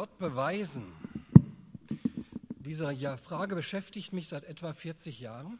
Gott 0.00 0.16
beweisen? 0.16 0.94
Diese 2.60 2.96
Frage 3.18 3.54
beschäftigt 3.54 4.14
mich 4.14 4.28
seit 4.28 4.44
etwa 4.44 4.72
40 4.72 5.20
Jahren. 5.20 5.58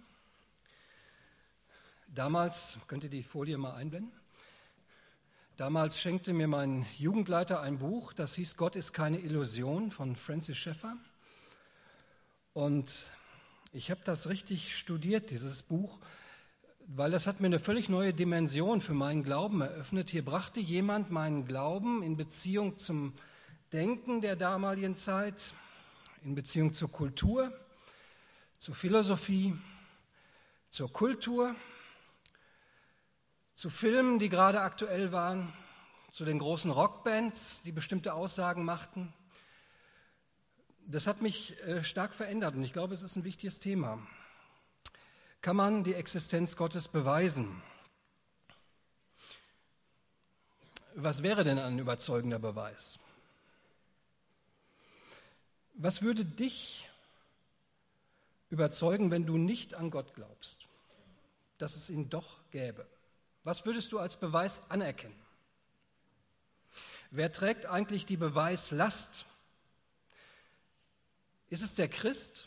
Damals, 2.06 2.79
könnt 2.87 3.04
ihr 3.04 3.11
die 3.11 3.22
Folie 3.22 3.58
mal 3.58 3.74
einblenden? 3.74 4.11
Damals 5.58 6.00
schenkte 6.00 6.32
mir 6.32 6.48
mein 6.48 6.87
Jugendleiter 6.96 7.61
ein 7.61 7.80
Buch, 7.80 8.14
das 8.14 8.34
hieß 8.34 8.56
Gott 8.56 8.76
ist 8.76 8.95
keine 8.95 9.18
Illusion 9.18 9.91
von 9.91 10.16
Francis 10.16 10.57
Schaeffer. 10.57 10.96
Und 12.54 12.91
ich 13.75 13.91
habe 13.91 14.00
das 14.04 14.27
richtig 14.27 14.75
studiert, 14.75 15.29
dieses 15.30 15.62
Buch, 15.62 15.98
weil 16.86 17.11
das 17.11 17.27
hat 17.27 17.41
mir 17.41 17.48
eine 17.48 17.61
völlig 17.61 17.91
neue 17.91 18.14
Dimension 18.14 18.80
für 18.80 18.95
meinen 18.95 19.22
Glauben 19.22 19.61
eröffnet. 19.61 20.09
Hier 20.09 20.25
brachte 20.25 20.61
jemand 20.61 21.11
meinen 21.11 21.45
Glauben 21.45 22.02
in 22.02 22.16
Beziehung 22.16 22.79
zum 22.79 23.12
Denken 23.73 24.21
der 24.21 24.34
damaligen 24.34 24.96
Zeit, 24.96 25.55
in 26.24 26.34
Beziehung 26.34 26.73
zur 26.73 26.91
Kultur, 26.91 27.56
zur 28.59 28.74
Philosophie, 28.74 29.56
zur 30.70 30.93
Kultur, 30.93 31.55
zu 33.55 33.70
Filmen, 33.70 34.19
die 34.19 34.29
gerade 34.29 34.60
aktuell 34.60 35.12
waren, 35.12 35.52
zu 36.10 36.24
den 36.24 36.41
großen 36.41 36.69
Rockbands, 36.69 37.62
die 37.62 37.70
bestimmte 37.70 38.12
Aussagen 38.12 38.65
machten. 38.65 39.12
Das 40.88 41.07
hat 41.07 41.23
mich 41.23 41.57
äh, 41.62 41.84
stark 41.84 42.12
verändert 42.12 42.57
und 42.57 42.65
ich 42.65 42.73
glaube, 42.73 42.95
es 42.95 43.02
ist 43.02 43.15
ein 43.15 43.23
wichtiges 43.23 43.60
Thema. 43.60 44.05
Kann 45.43 45.55
man 45.55 45.84
die 45.84 45.95
Existenz 45.95 46.57
Gottes 46.57 46.88
beweisen? 46.88 47.62
Was 50.96 51.23
wäre 51.23 51.45
denn 51.45 51.60
ein 51.60 51.79
überzeugender 51.79 52.41
Beweis? 52.41 52.98
Was 55.83 56.02
würde 56.02 56.27
dich 56.27 56.87
überzeugen, 58.51 59.10
wenn 59.10 59.24
du 59.24 59.38
nicht 59.38 59.73
an 59.73 59.91
Gott 59.91 60.13
glaubst, 60.13 60.66
dass 61.57 61.74
es 61.74 61.88
ihn 61.88 62.10
doch 62.10 62.38
gäbe? 62.51 62.87
Was 63.45 63.65
würdest 63.65 63.91
du 63.93 63.99
als 63.99 64.19
Beweis 64.19 64.60
anerkennen? 64.71 65.19
Wer 67.10 67.32
trägt 67.32 67.65
eigentlich 67.65 68.04
die 68.04 68.19
Beweislast? 68.19 69.25
Ist 71.49 71.62
es 71.62 71.77
der 71.77 71.88
Christ, 71.88 72.47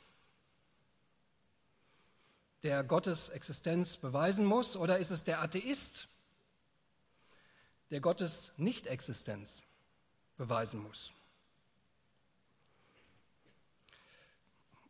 der 2.62 2.84
Gottes 2.84 3.30
Existenz 3.30 3.98
beweisen 3.98 4.46
muss, 4.46 4.76
oder 4.76 5.00
ist 5.00 5.10
es 5.10 5.24
der 5.24 5.42
Atheist, 5.42 6.08
der 7.90 8.00
Gottes 8.00 8.52
Nichtexistenz 8.58 9.64
beweisen 10.38 10.84
muss? 10.84 11.14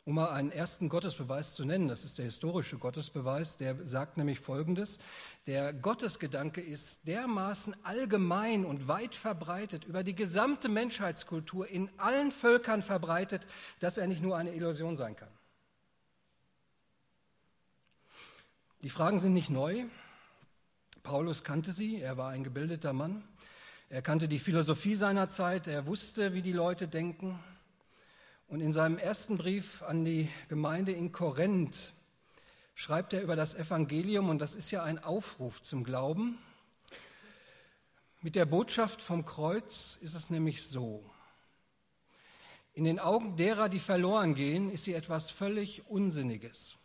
Um 0.06 0.16
mal 0.16 0.32
einen 0.32 0.52
ersten 0.52 0.90
Gottesbeweis 0.90 1.54
zu 1.54 1.64
nennen, 1.64 1.88
das 1.88 2.04
ist 2.04 2.18
der 2.18 2.26
historische 2.26 2.78
Gottesbeweis, 2.78 3.56
der 3.56 3.86
sagt 3.86 4.18
nämlich 4.18 4.38
Folgendes. 4.38 5.00
Der 5.48 5.72
Gottesgedanke 5.72 6.60
ist 6.60 7.08
dermaßen 7.08 7.74
allgemein 7.84 8.66
und 8.66 8.90
weit 8.90 9.16
verbreitet, 9.16 9.86
über 9.86 10.04
die 10.04 10.14
gesamte 10.14 10.68
Menschheitskultur 10.68 11.70
in 11.70 11.90
allen 11.96 12.34
Völkern 12.34 12.82
verbreitet, 12.82 13.48
dass 13.80 13.98
er 13.98 14.08
nicht 14.08 14.22
nur 14.22 14.36
eine 14.36 14.54
Illusion 14.54 14.98
sein 14.98 15.16
kann. 15.16 15.32
Die 18.82 18.90
Fragen 18.90 19.20
sind 19.20 19.32
nicht 19.32 19.50
neu. 19.50 19.86
Paulus 21.04 21.46
kannte 21.46 21.72
sie, 21.72 22.02
er 22.02 22.18
war 22.18 22.32
ein 22.32 22.44
gebildeter 22.44 22.92
Mann. 22.92 23.24
Er 23.88 24.02
kannte 24.02 24.28
die 24.28 24.40
Philosophie 24.40 24.96
seiner 24.96 25.30
Zeit, 25.30 25.68
er 25.68 25.88
wusste, 25.88 26.34
wie 26.34 26.42
die 26.42 26.52
Leute 26.52 26.90
denken. 26.90 27.40
Und 28.48 28.62
in 28.62 28.74
seinem 28.74 28.98
ersten 28.98 29.38
Brief 29.38 29.82
an 29.84 30.06
die 30.06 30.30
Gemeinde 30.48 30.92
in 30.92 31.12
Korinth 31.12 31.94
schreibt 32.76 33.14
er 33.14 33.22
über 33.22 33.36
das 33.36 33.56
Evangelium, 33.56 34.30
und 34.30 34.40
das 34.40 34.56
ist 34.56 34.72
ja 34.72 34.84
ein 34.84 35.00
Aufruf 35.00 35.62
zum 35.62 35.84
Glauben. 35.84 36.38
Mit 38.22 38.36
der 38.36 38.46
Botschaft 38.46 39.02
vom 39.02 39.26
Kreuz 39.26 39.98
ist 40.02 40.14
es 40.14 40.30
nämlich 40.30 40.64
so. 40.64 41.04
In 42.74 42.86
den 42.86 43.00
Augen 43.00 43.36
derer, 43.36 43.70
die 43.70 43.80
verloren 43.80 44.34
gehen, 44.34 44.72
ist 44.72 44.86
sie 44.86 44.94
etwas 44.94 45.30
völlig 45.30 45.86
Unsinniges. 45.88 46.76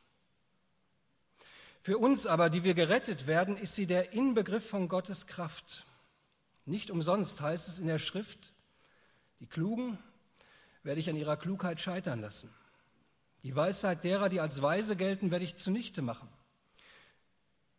Für 1.81 1.97
uns 1.97 2.27
aber, 2.27 2.51
die 2.51 2.65
wir 2.65 2.75
gerettet 2.75 3.27
werden, 3.27 3.57
ist 3.57 3.75
sie 3.75 3.87
der 3.87 4.13
Inbegriff 4.13 4.69
von 4.69 4.89
Gottes 4.89 5.27
Kraft. 5.27 5.87
Nicht 6.67 6.91
umsonst 6.91 7.41
heißt 7.41 7.69
es 7.69 7.79
in 7.79 7.87
der 7.87 7.99
Schrift, 7.99 8.53
die 9.41 9.47
Klugen 9.47 9.97
werde 10.89 11.03
ich 11.03 11.11
an 11.11 11.17
ihrer 11.17 11.37
Klugheit 11.37 11.83
scheitern 11.83 12.23
lassen. 12.23 12.49
Die 13.43 13.55
Weisheit 13.55 14.05
derer, 14.05 14.31
die 14.31 14.41
als 14.41 14.63
weise 14.63 14.97
gelten, 14.97 15.31
werde 15.31 15.45
ich 15.45 15.55
zunichte 15.55 16.01
machen. 16.01 16.31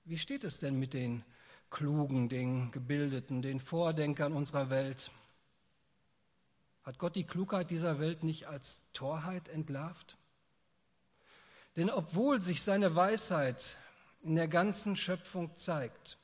Wie 0.06 0.20
steht 0.20 0.44
es 0.44 0.60
denn 0.60 0.78
mit 0.78 0.94
den 0.94 1.26
Klugen, 1.72 2.30
den 2.30 2.70
Gebildeten, 2.70 3.42
den 3.42 3.60
Vordenkern 3.60 4.34
unserer 4.34 4.70
Welt? 4.70 5.10
Hat 6.84 7.00
Gott 7.00 7.16
die 7.16 7.24
Klugheit 7.24 7.72
dieser 7.72 8.00
Welt 8.00 8.22
nicht 8.22 8.46
als 8.46 8.84
Torheit 8.94 9.50
entlarvt? 9.50 10.16
Denn 11.78 11.90
obwohl 11.90 12.44
sich 12.44 12.62
seine 12.62 12.96
Weisheit 12.96 13.76
in 14.22 14.36
der 14.36 14.48
ganzen 14.48 14.96
Schöpfung 14.96 15.56
zeigt, 15.56 16.20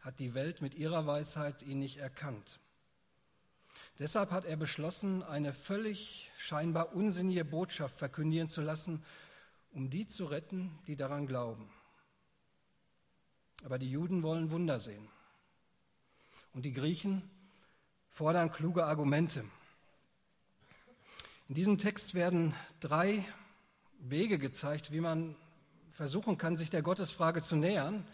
hat 0.00 0.18
die 0.18 0.34
Welt 0.34 0.60
mit 0.60 0.74
ihrer 0.74 1.06
Weisheit 1.06 1.62
ihn 1.62 1.78
nicht 1.78 1.96
erkannt. 1.96 2.60
Deshalb 3.98 4.32
hat 4.32 4.44
er 4.44 4.56
beschlossen, 4.56 5.22
eine 5.22 5.52
völlig 5.52 6.30
scheinbar 6.36 6.94
unsinnige 6.94 7.44
Botschaft 7.44 7.96
verkündigen 7.96 8.48
zu 8.48 8.60
lassen, 8.60 9.04
um 9.72 9.88
die 9.88 10.06
zu 10.06 10.24
retten, 10.24 10.76
die 10.86 10.96
daran 10.96 11.26
glauben. 11.26 11.70
Aber 13.64 13.78
die 13.78 13.90
Juden 13.90 14.22
wollen 14.22 14.50
Wunder 14.50 14.80
sehen. 14.80 15.08
Und 16.52 16.64
die 16.64 16.72
Griechen 16.72 17.28
fordern 18.10 18.50
kluge 18.50 18.84
Argumente. 18.84 19.44
In 21.48 21.54
diesem 21.54 21.78
Text 21.78 22.14
werden 22.14 22.54
drei 22.80 23.24
Wege 24.00 24.38
gezeigt, 24.38 24.92
wie 24.92 25.00
man 25.00 25.36
versuchen 25.92 26.36
kann, 26.36 26.56
sich 26.56 26.70
der 26.70 26.82
Gottesfrage 26.82 27.42
zu 27.42 27.54
nähern. 27.54 28.06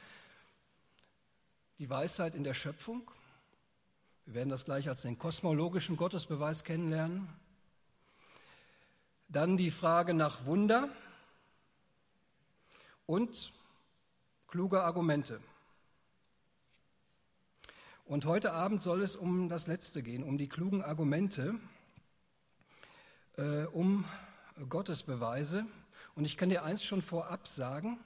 Die 1.78 1.88
Weisheit 1.88 2.34
in 2.34 2.44
der 2.44 2.54
Schöpfung, 2.54 3.10
wir 4.30 4.36
werden 4.36 4.50
das 4.50 4.64
gleich 4.64 4.88
als 4.88 5.02
den 5.02 5.18
kosmologischen 5.18 5.96
Gottesbeweis 5.96 6.62
kennenlernen. 6.62 7.28
Dann 9.28 9.56
die 9.56 9.72
Frage 9.72 10.14
nach 10.14 10.46
Wunder 10.46 10.88
und 13.06 13.52
kluge 14.46 14.84
Argumente. 14.84 15.40
Und 18.04 18.24
heute 18.24 18.52
Abend 18.52 18.84
soll 18.84 19.02
es 19.02 19.16
um 19.16 19.48
das 19.48 19.66
Letzte 19.66 20.00
gehen, 20.00 20.22
um 20.22 20.38
die 20.38 20.48
klugen 20.48 20.80
Argumente, 20.84 21.58
äh, 23.36 23.64
um 23.64 24.04
Gottesbeweise. 24.68 25.66
Und 26.14 26.24
ich 26.24 26.36
kann 26.36 26.50
dir 26.50 26.62
eins 26.62 26.84
schon 26.84 27.02
vorab 27.02 27.48
sagen, 27.48 27.98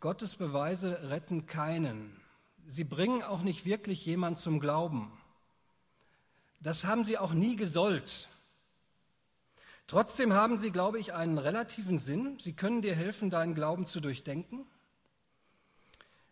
Gottesbeweise 0.00 1.10
retten 1.10 1.44
keinen. 1.44 2.18
Sie 2.66 2.84
bringen 2.84 3.22
auch 3.22 3.42
nicht 3.42 3.66
wirklich 3.66 4.06
jemand 4.06 4.38
zum 4.38 4.60
Glauben. 4.60 5.12
Das 6.60 6.84
haben 6.84 7.04
sie 7.04 7.18
auch 7.18 7.32
nie 7.32 7.56
gesollt. 7.56 8.28
Trotzdem 9.86 10.32
haben 10.32 10.58
sie, 10.58 10.70
glaube 10.70 10.98
ich, 10.98 11.14
einen 11.14 11.38
relativen 11.38 11.98
Sinn. 11.98 12.38
Sie 12.40 12.52
können 12.52 12.82
dir 12.82 12.94
helfen, 12.94 13.30
deinen 13.30 13.54
Glauben 13.54 13.86
zu 13.86 14.00
durchdenken. 14.00 14.66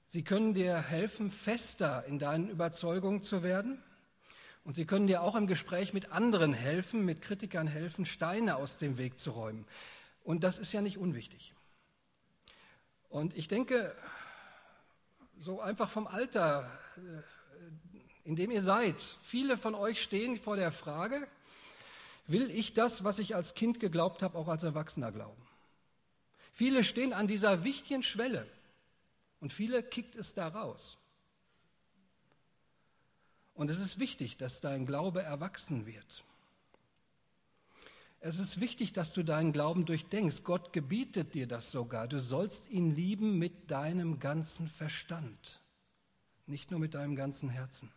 Sie 0.06 0.22
können 0.22 0.52
dir 0.52 0.78
helfen, 0.80 1.30
fester 1.30 2.04
in 2.04 2.18
deinen 2.18 2.48
Überzeugungen 2.48 3.22
zu 3.22 3.42
werden. 3.42 3.82
Und 4.64 4.74
sie 4.74 4.84
können 4.84 5.06
dir 5.06 5.22
auch 5.22 5.36
im 5.36 5.46
Gespräch 5.46 5.92
mit 5.92 6.10
anderen 6.10 6.52
helfen, 6.52 7.04
mit 7.04 7.22
Kritikern 7.22 7.68
helfen, 7.68 8.04
Steine 8.04 8.56
aus 8.56 8.78
dem 8.78 8.98
Weg 8.98 9.18
zu 9.18 9.30
räumen. 9.30 9.64
Und 10.24 10.42
das 10.42 10.58
ist 10.58 10.72
ja 10.72 10.82
nicht 10.82 10.98
unwichtig. 10.98 11.54
Und 13.08 13.36
ich 13.36 13.46
denke, 13.46 13.94
so 15.40 15.60
einfach 15.60 15.88
vom 15.88 16.06
Alter 16.06 16.68
äh, 16.96 17.22
in 18.26 18.34
dem 18.34 18.50
ihr 18.50 18.60
seid. 18.60 19.00
Viele 19.22 19.56
von 19.56 19.74
euch 19.74 20.02
stehen 20.02 20.36
vor 20.36 20.56
der 20.56 20.72
Frage, 20.72 21.26
will 22.26 22.50
ich 22.50 22.74
das, 22.74 23.04
was 23.04 23.20
ich 23.20 23.36
als 23.36 23.54
Kind 23.54 23.78
geglaubt 23.78 24.22
habe, 24.22 24.36
auch 24.36 24.48
als 24.48 24.64
Erwachsener 24.64 25.12
glauben? 25.12 25.40
Viele 26.52 26.82
stehen 26.82 27.12
an 27.12 27.28
dieser 27.28 27.62
wichtigen 27.62 28.02
Schwelle 28.02 28.46
und 29.40 29.52
viele 29.52 29.82
kickt 29.82 30.16
es 30.16 30.34
da 30.34 30.48
raus. 30.48 30.98
Und 33.54 33.70
es 33.70 33.78
ist 33.78 33.98
wichtig, 34.00 34.36
dass 34.36 34.60
dein 34.60 34.86
Glaube 34.86 35.22
erwachsen 35.22 35.86
wird. 35.86 36.24
Es 38.20 38.40
ist 38.40 38.60
wichtig, 38.60 38.92
dass 38.92 39.12
du 39.12 39.22
deinen 39.22 39.52
Glauben 39.52 39.86
durchdenkst. 39.86 40.42
Gott 40.42 40.72
gebietet 40.72 41.34
dir 41.34 41.46
das 41.46 41.70
sogar. 41.70 42.08
Du 42.08 42.20
sollst 42.20 42.68
ihn 42.70 42.94
lieben 42.94 43.38
mit 43.38 43.70
deinem 43.70 44.18
ganzen 44.18 44.66
Verstand, 44.66 45.62
nicht 46.46 46.72
nur 46.72 46.80
mit 46.80 46.94
deinem 46.94 47.14
ganzen 47.14 47.50
Herzen. 47.50 47.92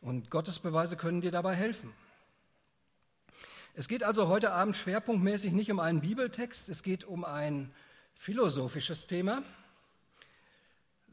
Und 0.00 0.30
Gottes 0.30 0.58
Beweise 0.58 0.96
können 0.96 1.20
dir 1.20 1.30
dabei 1.30 1.54
helfen. 1.54 1.92
Es 3.74 3.86
geht 3.86 4.02
also 4.02 4.28
heute 4.28 4.52
Abend 4.52 4.76
schwerpunktmäßig 4.76 5.52
nicht 5.52 5.70
um 5.70 5.78
einen 5.78 6.00
Bibeltext, 6.00 6.68
es 6.68 6.82
geht 6.82 7.04
um 7.04 7.24
ein 7.24 7.72
philosophisches 8.14 9.06
Thema. 9.06 9.42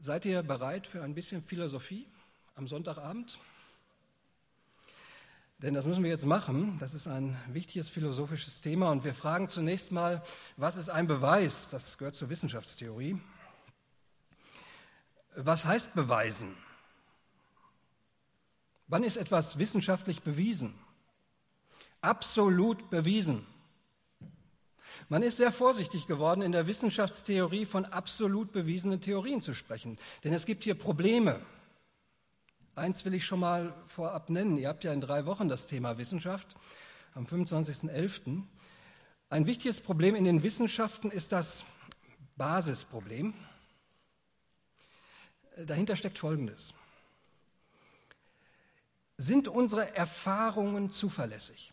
Seid 0.00 0.24
ihr 0.24 0.42
bereit 0.42 0.86
für 0.86 1.02
ein 1.02 1.14
bisschen 1.14 1.42
Philosophie 1.42 2.06
am 2.54 2.66
Sonntagabend? 2.66 3.38
Denn 5.58 5.74
das 5.74 5.86
müssen 5.86 6.04
wir 6.04 6.10
jetzt 6.10 6.24
machen. 6.24 6.78
Das 6.78 6.94
ist 6.94 7.08
ein 7.08 7.36
wichtiges 7.48 7.90
philosophisches 7.90 8.60
Thema. 8.60 8.90
Und 8.90 9.02
wir 9.02 9.12
fragen 9.12 9.48
zunächst 9.48 9.90
mal, 9.90 10.22
was 10.56 10.76
ist 10.76 10.88
ein 10.88 11.08
Beweis? 11.08 11.68
Das 11.68 11.98
gehört 11.98 12.14
zur 12.14 12.30
Wissenschaftstheorie. 12.30 13.20
Was 15.34 15.64
heißt 15.64 15.94
beweisen? 15.94 16.56
Wann 18.88 19.02
ist 19.02 19.16
etwas 19.16 19.58
wissenschaftlich 19.58 20.22
bewiesen? 20.22 20.74
Absolut 22.00 22.88
bewiesen. 22.90 23.46
Man 25.10 25.22
ist 25.22 25.36
sehr 25.36 25.52
vorsichtig 25.52 26.06
geworden, 26.06 26.42
in 26.42 26.52
der 26.52 26.66
Wissenschaftstheorie 26.66 27.66
von 27.66 27.84
absolut 27.84 28.52
bewiesenen 28.52 29.00
Theorien 29.00 29.42
zu 29.42 29.54
sprechen. 29.54 29.98
Denn 30.24 30.32
es 30.32 30.46
gibt 30.46 30.64
hier 30.64 30.74
Probleme. 30.74 31.40
Eins 32.74 33.04
will 33.04 33.14
ich 33.14 33.26
schon 33.26 33.40
mal 33.40 33.74
vorab 33.86 34.30
nennen. 34.30 34.56
Ihr 34.56 34.68
habt 34.68 34.84
ja 34.84 34.92
in 34.92 35.00
drei 35.00 35.26
Wochen 35.26 35.48
das 35.48 35.66
Thema 35.66 35.98
Wissenschaft 35.98 36.56
am 37.14 37.26
25.11. 37.26 38.42
Ein 39.30 39.46
wichtiges 39.46 39.80
Problem 39.80 40.14
in 40.14 40.24
den 40.24 40.42
Wissenschaften 40.42 41.10
ist 41.10 41.32
das 41.32 41.64
Basisproblem. 42.36 43.34
Dahinter 45.58 45.96
steckt 45.96 46.18
Folgendes. 46.18 46.72
Sind 49.20 49.48
unsere 49.48 49.96
Erfahrungen 49.96 50.90
zuverlässig? 50.90 51.72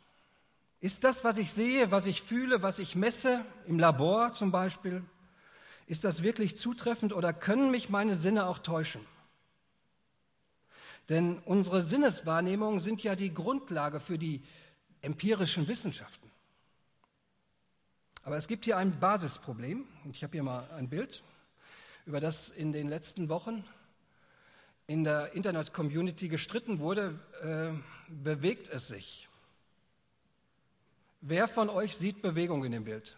Ist 0.82 1.04
das, 1.04 1.24
was 1.24 1.38
ich 1.38 1.54
sehe, 1.54 1.92
was 1.92 2.08
ich 2.08 2.24
fühle, 2.24 2.64
was 2.64 2.80
ich 2.80 2.96
messe, 2.96 3.46
im 3.68 3.80
Labor 3.80 4.34
zum 4.34 4.52
Beispiel, 4.52 5.04
ist 5.86 6.04
das 6.04 6.24
wirklich 6.24 6.58
zutreffend 6.58 7.14
oder 7.14 7.34
können 7.34 7.70
mich 7.70 7.90
meine 7.90 8.16
Sinne 8.16 8.48
auch 8.48 8.58
täuschen? 8.60 9.06
Denn 11.10 11.38
unsere 11.46 11.84
Sinneswahrnehmungen 11.84 12.80
sind 12.80 13.04
ja 13.04 13.16
die 13.16 13.32
Grundlage 13.32 14.00
für 14.00 14.18
die 14.18 14.44
empirischen 15.02 15.68
Wissenschaften. 15.68 16.32
Aber 18.24 18.38
es 18.38 18.48
gibt 18.48 18.66
hier 18.66 18.78
ein 18.78 19.00
Basisproblem, 19.00 19.88
und 20.04 20.16
ich 20.16 20.24
habe 20.24 20.32
hier 20.32 20.42
mal 20.42 20.68
ein 20.72 20.90
Bild, 20.90 21.24
über 22.08 22.20
das 22.20 22.50
in 22.50 22.74
den 22.74 22.90
letzten 22.90 23.30
Wochen 23.30 23.64
in 24.88 25.04
der 25.04 25.34
Internet-Community 25.34 26.28
gestritten 26.28 26.80
wurde, 26.80 27.20
äh, 27.42 27.72
bewegt 28.08 28.70
es 28.70 28.88
sich. 28.88 29.28
Wer 31.22 31.48
von 31.48 31.70
euch 31.70 31.98
sieht 31.98 32.22
Bewegung 32.22 32.64
in 32.66 32.72
dem 32.72 32.84
Bild? 32.84 33.16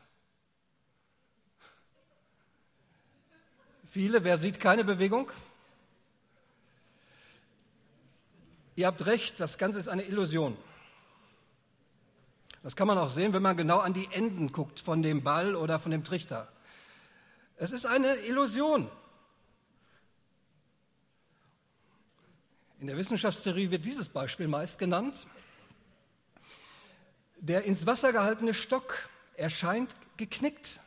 Viele. 3.83 4.23
Wer 4.23 4.37
sieht 4.37 4.59
keine 4.59 4.83
Bewegung? 4.83 5.29
Ihr 8.75 8.87
habt 8.87 9.05
recht, 9.05 9.39
das 9.39 9.57
Ganze 9.57 9.79
ist 9.79 9.87
eine 9.87 10.03
Illusion. 10.03 10.55
Das 12.63 12.75
kann 12.75 12.87
man 12.87 12.97
auch 12.97 13.09
sehen, 13.09 13.33
wenn 13.33 13.41
man 13.41 13.57
genau 13.57 13.79
an 13.79 13.93
die 13.93 14.07
Enden 14.11 14.51
guckt 14.51 14.79
von 14.79 15.01
dem 15.01 15.23
Ball 15.23 15.55
oder 15.55 15.79
von 15.79 15.91
dem 15.91 16.03
Trichter. 16.03 16.47
Es 17.55 17.71
ist 17.71 17.85
eine 17.85 18.15
Illusion. 18.17 18.89
In 22.79 22.87
der 22.87 22.97
Wissenschaftstheorie 22.97 23.71
wird 23.71 23.85
dieses 23.85 24.07
Beispiel 24.07 24.47
meist 24.47 24.77
genannt. 24.77 25.25
Der 27.39 27.63
ins 27.63 27.85
Wasser 27.87 28.11
gehaltene 28.11 28.53
Stock 28.53 29.09
erscheint 29.35 29.95
geknickt. 30.17 30.79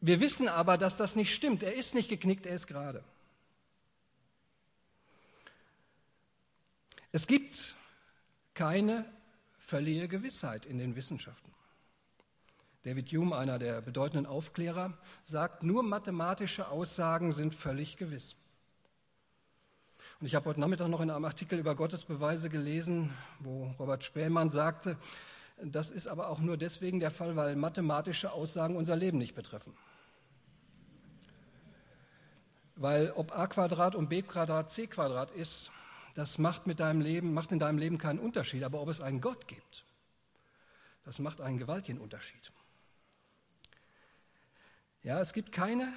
Wir 0.00 0.20
wissen 0.20 0.48
aber, 0.48 0.78
dass 0.78 0.96
das 0.96 1.16
nicht 1.16 1.34
stimmt. 1.34 1.62
Er 1.62 1.74
ist 1.74 1.94
nicht 1.94 2.08
geknickt, 2.08 2.46
er 2.46 2.54
ist 2.54 2.66
gerade. 2.66 3.04
Es 7.12 7.26
gibt 7.26 7.74
keine 8.54 9.04
völlige 9.58 10.06
Gewissheit 10.06 10.66
in 10.66 10.78
den 10.78 10.94
Wissenschaften. 10.94 11.52
David 12.84 13.10
Hume, 13.12 13.36
einer 13.36 13.58
der 13.58 13.80
bedeutenden 13.80 14.26
Aufklärer, 14.26 14.96
sagt, 15.24 15.64
nur 15.64 15.82
mathematische 15.82 16.68
Aussagen 16.68 17.32
sind 17.32 17.54
völlig 17.54 17.96
gewiss. 17.96 18.36
Und 20.20 20.26
ich 20.26 20.34
habe 20.34 20.50
heute 20.50 20.60
Nachmittag 20.60 20.88
noch 20.88 21.00
in 21.00 21.10
einem 21.10 21.24
Artikel 21.24 21.58
über 21.58 21.74
Gottesbeweise 21.74 22.50
gelesen, 22.50 23.16
wo 23.38 23.74
Robert 23.78 24.04
Spähmann 24.04 24.50
sagte, 24.50 24.98
das 25.62 25.90
ist 25.90 26.08
aber 26.08 26.28
auch 26.28 26.40
nur 26.40 26.58
deswegen 26.58 27.00
der 27.00 27.10
Fall, 27.10 27.36
weil 27.36 27.56
mathematische 27.56 28.30
Aussagen 28.30 28.76
unser 28.76 28.96
Leben 28.96 29.16
nicht 29.16 29.34
betreffen. 29.34 29.74
Weil 32.76 33.12
ob 33.12 33.32
a 33.32 33.46
Quadrat 33.46 33.94
und 33.94 34.10
b 34.10 34.20
Quadrat 34.20 34.70
c 34.70 34.88
Quadrat 34.88 35.30
ist, 35.30 35.70
das 36.14 36.36
macht 36.36 36.66
mit 36.66 36.80
deinem 36.80 37.00
Leben, 37.00 37.32
macht 37.32 37.50
in 37.50 37.58
deinem 37.58 37.78
Leben 37.78 37.96
keinen 37.96 38.18
Unterschied. 38.18 38.62
Aber 38.62 38.82
ob 38.82 38.90
es 38.90 39.00
einen 39.00 39.22
Gott 39.22 39.48
gibt, 39.48 39.86
das 41.04 41.18
macht 41.18 41.40
einen 41.40 41.56
gewaltigen 41.56 41.98
Unterschied. 41.98 42.52
Ja, 45.02 45.18
es 45.18 45.32
gibt 45.32 45.50
keine 45.50 45.90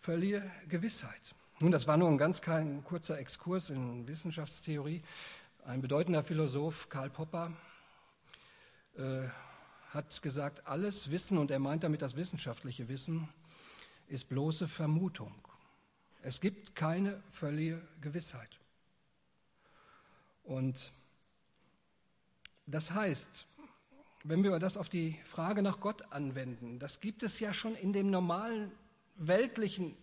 völlige 0.00 0.50
Gewissheit. 0.66 1.34
Nun, 1.58 1.72
das 1.72 1.86
war 1.86 1.96
nur 1.96 2.10
ein 2.10 2.18
ganz 2.18 2.42
klein, 2.42 2.84
kurzer 2.84 3.18
Exkurs 3.18 3.70
in 3.70 4.06
Wissenschaftstheorie. 4.06 5.02
Ein 5.64 5.80
bedeutender 5.80 6.22
Philosoph, 6.22 6.90
Karl 6.90 7.08
Popper, 7.08 7.50
äh, 8.98 9.22
hat 9.88 10.20
gesagt, 10.20 10.66
alles 10.66 11.10
Wissen, 11.10 11.38
und 11.38 11.50
er 11.50 11.58
meint 11.58 11.82
damit 11.82 12.02
das 12.02 12.14
wissenschaftliche 12.14 12.90
Wissen, 12.90 13.26
ist 14.06 14.28
bloße 14.28 14.68
Vermutung. 14.68 15.34
Es 16.20 16.42
gibt 16.42 16.74
keine 16.74 17.22
völlige 17.30 17.80
Gewissheit. 18.02 18.60
Und 20.44 20.92
das 22.66 22.90
heißt, 22.90 23.46
wenn 24.24 24.44
wir 24.44 24.58
das 24.58 24.76
auf 24.76 24.90
die 24.90 25.18
Frage 25.24 25.62
nach 25.62 25.80
Gott 25.80 26.02
anwenden, 26.12 26.78
das 26.78 27.00
gibt 27.00 27.22
es 27.22 27.40
ja 27.40 27.54
schon 27.54 27.74
in 27.76 27.94
dem 27.94 28.10
normalen 28.10 28.72
weltlichen, 29.16 29.96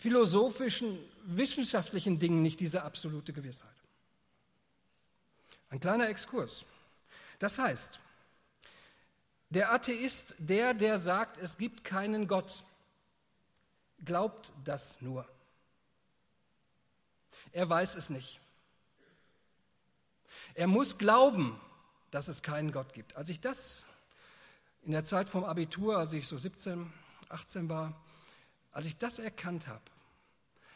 philosophischen, 0.00 0.98
wissenschaftlichen 1.24 2.18
Dingen 2.18 2.40
nicht 2.42 2.58
diese 2.58 2.82
absolute 2.82 3.34
Gewissheit. 3.34 3.68
Ein 5.68 5.78
kleiner 5.78 6.08
Exkurs. 6.08 6.64
Das 7.38 7.58
heißt, 7.58 8.00
der 9.50 9.72
Atheist, 9.72 10.34
der, 10.38 10.72
der 10.72 10.98
sagt, 10.98 11.36
es 11.36 11.58
gibt 11.58 11.84
keinen 11.84 12.28
Gott, 12.28 12.64
glaubt 14.02 14.52
das 14.64 14.96
nur. 15.02 15.28
Er 17.52 17.68
weiß 17.68 17.94
es 17.96 18.08
nicht. 18.08 18.40
Er 20.54 20.66
muss 20.66 20.96
glauben, 20.96 21.60
dass 22.10 22.28
es 22.28 22.42
keinen 22.42 22.72
Gott 22.72 22.94
gibt. 22.94 23.16
Als 23.16 23.28
ich 23.28 23.40
das 23.40 23.84
in 24.82 24.92
der 24.92 25.04
Zeit 25.04 25.28
vom 25.28 25.44
Abitur, 25.44 25.98
als 25.98 26.14
ich 26.14 26.26
so 26.26 26.38
17, 26.38 26.90
18 27.28 27.68
war, 27.68 27.94
als 28.72 28.86
ich 28.86 28.96
das 28.96 29.18
erkannt 29.18 29.68
habe, 29.68 29.82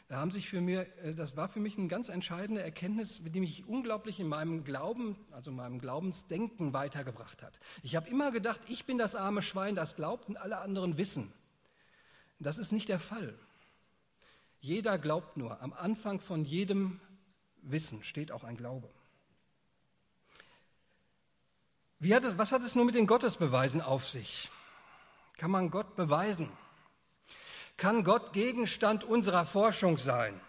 da 0.08 0.16
haben 0.16 0.30
sich 0.30 0.48
für 0.48 0.60
mir, 0.60 0.86
äh, 0.98 1.14
das 1.14 1.36
war 1.36 1.48
für 1.48 1.60
mich 1.60 1.78
eine 1.78 1.88
ganz 1.88 2.08
entscheidende 2.08 2.62
Erkenntnis, 2.62 3.22
die 3.24 3.40
mich 3.40 3.66
unglaublich 3.66 4.20
in 4.20 4.28
meinem 4.28 4.64
Glauben, 4.64 5.16
also 5.30 5.50
meinem 5.50 5.78
Glaubensdenken 5.78 6.72
weitergebracht 6.72 7.42
hat. 7.42 7.58
Ich 7.82 7.96
habe 7.96 8.08
immer 8.08 8.30
gedacht, 8.30 8.60
ich 8.68 8.84
bin 8.84 8.98
das 8.98 9.14
arme 9.14 9.42
Schwein, 9.42 9.74
das 9.74 9.96
glaubt 9.96 10.28
und 10.28 10.36
alle 10.36 10.58
anderen 10.58 10.98
wissen. 10.98 11.32
Das 12.38 12.58
ist 12.58 12.72
nicht 12.72 12.88
der 12.88 13.00
Fall. 13.00 13.38
Jeder 14.60 14.98
glaubt 14.98 15.36
nur. 15.36 15.60
Am 15.62 15.72
Anfang 15.72 16.20
von 16.20 16.44
jedem 16.44 17.00
Wissen 17.62 18.04
steht 18.04 18.32
auch 18.32 18.44
ein 18.44 18.56
Glaube. 18.56 18.90
Hat 22.02 22.24
es, 22.24 22.36
was 22.36 22.52
hat 22.52 22.62
es 22.62 22.74
nun 22.74 22.86
mit 22.86 22.94
den 22.94 23.06
Gottesbeweisen 23.06 23.80
auf 23.80 24.08
sich? 24.08 24.50
Kann 25.38 25.50
man 25.50 25.70
Gott 25.70 25.96
beweisen? 25.96 26.50
Kann 27.76 28.04
Gott 28.04 28.32
Gegenstand 28.32 29.04
unserer 29.04 29.46
Forschung 29.46 29.98
sein? 29.98 30.40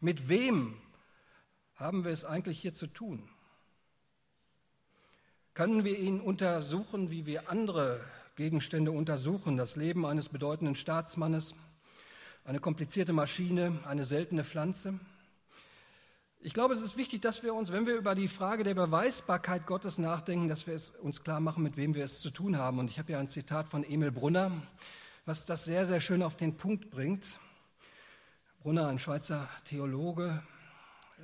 Mit 0.00 0.28
wem 0.28 0.76
haben 1.76 2.04
wir 2.04 2.12
es 2.12 2.24
eigentlich 2.24 2.60
hier 2.60 2.74
zu 2.74 2.86
tun? 2.86 3.28
Können 5.54 5.84
wir 5.84 5.98
ihn 5.98 6.20
untersuchen, 6.20 7.10
wie 7.10 7.26
wir 7.26 7.50
andere 7.50 8.04
Gegenstände 8.36 8.92
untersuchen? 8.92 9.56
Das 9.56 9.76
Leben 9.76 10.06
eines 10.06 10.28
bedeutenden 10.28 10.76
Staatsmannes, 10.76 11.54
eine 12.44 12.60
komplizierte 12.60 13.12
Maschine, 13.12 13.78
eine 13.84 14.04
seltene 14.04 14.44
Pflanze? 14.44 14.98
Ich 16.40 16.54
glaube, 16.54 16.74
es 16.74 16.82
ist 16.82 16.96
wichtig, 16.96 17.22
dass 17.22 17.42
wir 17.42 17.52
uns, 17.54 17.72
wenn 17.72 17.86
wir 17.86 17.96
über 17.96 18.14
die 18.14 18.28
Frage 18.28 18.62
der 18.62 18.74
Beweisbarkeit 18.74 19.66
Gottes 19.66 19.98
nachdenken, 19.98 20.46
dass 20.46 20.68
wir 20.68 20.74
es 20.74 20.90
uns 20.90 21.24
klar 21.24 21.40
machen, 21.40 21.64
mit 21.64 21.76
wem 21.76 21.96
wir 21.96 22.04
es 22.04 22.20
zu 22.20 22.30
tun 22.30 22.56
haben. 22.56 22.78
Und 22.78 22.90
ich 22.90 23.00
habe 23.00 23.10
ja 23.10 23.18
ein 23.18 23.26
Zitat 23.26 23.68
von 23.68 23.82
Emil 23.82 24.12
Brunner, 24.12 24.52
was 25.28 25.44
das 25.44 25.66
sehr, 25.66 25.84
sehr 25.84 26.00
schön 26.00 26.22
auf 26.22 26.36
den 26.36 26.56
Punkt 26.56 26.88
bringt. 26.88 27.38
Brunner, 28.62 28.88
ein 28.88 28.98
Schweizer 28.98 29.46
Theologe, 29.66 30.42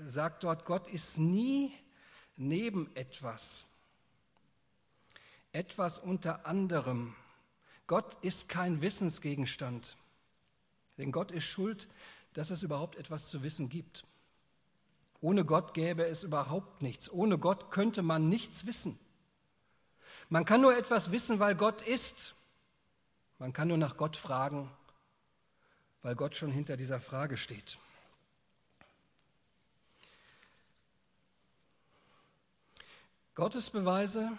sagt 0.07 0.45
dort, 0.45 0.67
Gott 0.67 0.91
ist 0.91 1.17
nie 1.17 1.73
neben 2.37 2.95
etwas. 2.95 3.65
Etwas 5.53 5.97
unter 5.97 6.45
anderem. 6.45 7.17
Gott 7.87 8.23
ist 8.23 8.51
kein 8.51 8.83
Wissensgegenstand. 8.83 9.97
Denn 10.99 11.11
Gott 11.11 11.31
ist 11.33 11.45
schuld, 11.45 11.89
dass 12.35 12.51
es 12.51 12.63
überhaupt 12.63 12.97
etwas 12.97 13.31
zu 13.31 13.43
wissen 13.43 13.71
gibt. 13.71 14.05
Ohne 15.23 15.47
Gott 15.47 15.73
gäbe 15.73 16.05
es 16.05 16.25
überhaupt 16.25 16.83
nichts. 16.83 17.11
Ohne 17.11 17.39
Gott 17.39 17.71
könnte 17.71 18.03
man 18.03 18.29
nichts 18.29 18.67
wissen. 18.67 18.99
Man 20.29 20.45
kann 20.45 20.61
nur 20.61 20.77
etwas 20.77 21.11
wissen, 21.11 21.41
weil 21.41 21.55
Gott 21.55 21.81
ist. 21.81 22.35
Man 23.45 23.53
kann 23.53 23.69
nur 23.69 23.77
nach 23.77 23.99
Gott 23.99 24.17
fragen, 24.17 24.71
weil 26.01 26.15
Gott 26.17 26.35
schon 26.35 26.51
hinter 26.51 26.79
dieser 26.79 26.99
Frage 26.99 27.37
steht. 27.37 27.79
Gottes 33.35 33.69
Beweise 33.69 34.33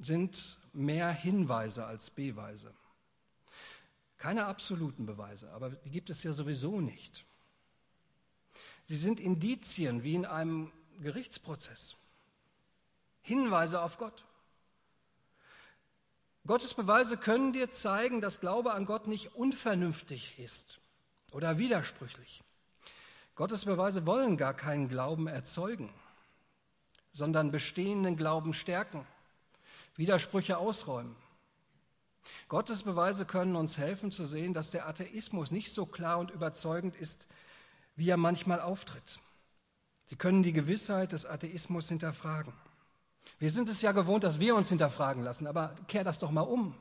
sind 0.00 0.58
mehr 0.72 1.12
Hinweise 1.12 1.86
als 1.86 2.10
Beweise. 2.10 2.74
Keine 4.18 4.46
absoluten 4.46 5.06
Beweise, 5.06 5.48
aber 5.52 5.70
die 5.70 5.90
gibt 5.90 6.10
es 6.10 6.24
ja 6.24 6.32
sowieso 6.32 6.80
nicht. 6.80 7.24
Sie 8.88 8.96
sind 8.96 9.20
Indizien 9.20 10.02
wie 10.02 10.16
in 10.16 10.26
einem 10.26 10.72
Gerichtsprozess. 10.98 11.94
Hinweise 13.22 13.80
auf 13.80 13.98
Gott. 13.98 14.24
Gottes 16.46 16.74
Beweise 16.74 17.16
können 17.16 17.52
dir 17.52 17.70
zeigen, 17.70 18.20
dass 18.20 18.40
Glaube 18.40 18.74
an 18.74 18.86
Gott 18.86 19.06
nicht 19.06 19.34
unvernünftig 19.34 20.38
ist 20.38 20.80
oder 21.32 21.58
widersprüchlich. 21.58 22.42
Gottes 23.34 23.64
Beweise 23.64 24.06
wollen 24.06 24.36
gar 24.36 24.54
keinen 24.54 24.88
Glauben 24.88 25.26
erzeugen, 25.26 25.92
sondern 27.12 27.50
bestehenden 27.50 28.16
Glauben 28.16 28.52
stärken, 28.52 29.06
Widersprüche 29.96 30.58
ausräumen. 30.58 31.16
Gottes 32.48 32.82
Beweise 32.82 33.24
können 33.24 33.56
uns 33.56 33.78
helfen 33.78 34.10
zu 34.10 34.26
sehen, 34.26 34.54
dass 34.54 34.70
der 34.70 34.88
Atheismus 34.88 35.50
nicht 35.50 35.72
so 35.72 35.86
klar 35.86 36.18
und 36.18 36.30
überzeugend 36.30 36.96
ist, 36.96 37.26
wie 37.96 38.08
er 38.08 38.16
manchmal 38.16 38.60
auftritt. 38.60 39.20
Sie 40.06 40.16
können 40.16 40.42
die 40.42 40.52
Gewissheit 40.52 41.12
des 41.12 41.26
Atheismus 41.26 41.88
hinterfragen. 41.88 42.52
Wir 43.40 43.50
sind 43.50 43.70
es 43.70 43.80
ja 43.80 43.92
gewohnt, 43.92 44.22
dass 44.22 44.38
wir 44.38 44.54
uns 44.54 44.68
hinterfragen 44.68 45.24
lassen, 45.24 45.46
aber 45.46 45.74
kehr 45.88 46.04
das 46.04 46.18
doch 46.18 46.30
mal 46.30 46.42
um. 46.42 46.76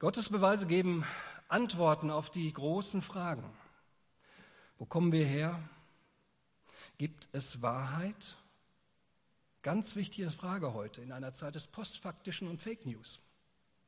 Gottes 0.00 0.30
Beweise 0.30 0.66
geben 0.66 1.06
Antworten 1.46 2.10
auf 2.10 2.28
die 2.28 2.52
großen 2.52 3.02
Fragen. 3.02 3.48
Wo 4.78 4.84
kommen 4.84 5.12
wir 5.12 5.24
her? 5.24 5.62
Gibt 6.98 7.28
es 7.30 7.62
Wahrheit? 7.62 8.36
Ganz 9.62 9.94
wichtige 9.94 10.28
Frage 10.32 10.74
heute 10.74 11.02
in 11.02 11.12
einer 11.12 11.32
Zeit 11.32 11.54
des 11.54 11.68
Postfaktischen 11.68 12.48
und 12.48 12.60
Fake 12.60 12.84
News. 12.84 13.20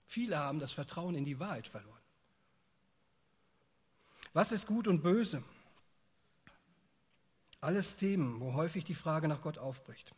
Viele 0.07 0.39
haben 0.39 0.61
das 0.61 0.71
Vertrauen 0.71 1.17
in 1.17 1.25
die 1.25 1.41
Wahrheit 1.41 1.67
verloren. 1.67 1.99
Was 4.33 4.53
ist 4.53 4.69
gut 4.69 4.87
und 4.87 5.03
böse? 5.03 5.43
Alles 7.65 7.97
Themen, 7.97 8.41
wo 8.41 8.53
häufig 8.53 8.85
die 8.85 8.95
Frage 8.95 9.27
nach 9.27 9.41
Gott 9.41 9.57
aufbricht. 9.57 10.13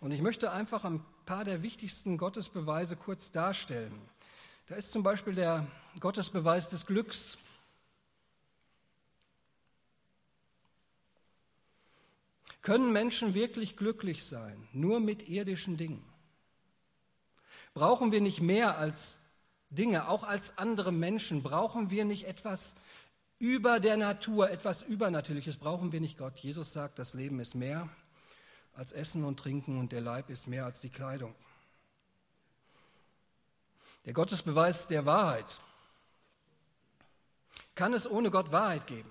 Und 0.00 0.10
ich 0.10 0.20
möchte 0.20 0.50
einfach 0.50 0.84
ein 0.84 1.04
paar 1.24 1.44
der 1.44 1.62
wichtigsten 1.62 2.18
Gottesbeweise 2.18 2.96
kurz 2.96 3.30
darstellen. 3.30 3.96
Da 4.66 4.74
ist 4.74 4.90
zum 4.90 5.04
Beispiel 5.04 5.36
der 5.36 5.68
Gottesbeweis 6.00 6.68
des 6.68 6.84
Glücks. 6.84 7.38
Können 12.62 12.92
Menschen 12.92 13.34
wirklich 13.34 13.76
glücklich 13.76 14.24
sein, 14.24 14.66
nur 14.72 14.98
mit 14.98 15.28
irdischen 15.28 15.76
Dingen? 15.76 16.04
Brauchen 17.72 18.10
wir 18.10 18.20
nicht 18.20 18.40
mehr 18.40 18.78
als 18.78 19.20
Dinge, 19.70 20.08
auch 20.08 20.24
als 20.24 20.58
andere 20.58 20.90
Menschen? 20.90 21.44
Brauchen 21.44 21.90
wir 21.90 22.04
nicht 22.04 22.24
etwas 22.24 22.74
über 23.38 23.80
der 23.80 23.96
Natur, 23.96 24.50
etwas 24.50 24.82
Übernatürliches 24.82 25.56
brauchen 25.56 25.92
wir 25.92 26.00
nicht 26.00 26.18
Gott. 26.18 26.38
Jesus 26.38 26.72
sagt, 26.72 26.98
das 26.98 27.14
Leben 27.14 27.40
ist 27.40 27.54
mehr 27.54 27.88
als 28.74 28.92
Essen 28.92 29.24
und 29.24 29.38
Trinken 29.38 29.78
und 29.78 29.92
der 29.92 30.00
Leib 30.00 30.30
ist 30.30 30.46
mehr 30.46 30.64
als 30.64 30.80
die 30.80 30.90
Kleidung. 30.90 31.34
Der 34.04 34.12
Gottesbeweis 34.12 34.86
der 34.86 35.06
Wahrheit. 35.06 35.60
Kann 37.74 37.92
es 37.92 38.08
ohne 38.08 38.30
Gott 38.30 38.52
Wahrheit 38.52 38.86
geben? 38.86 39.10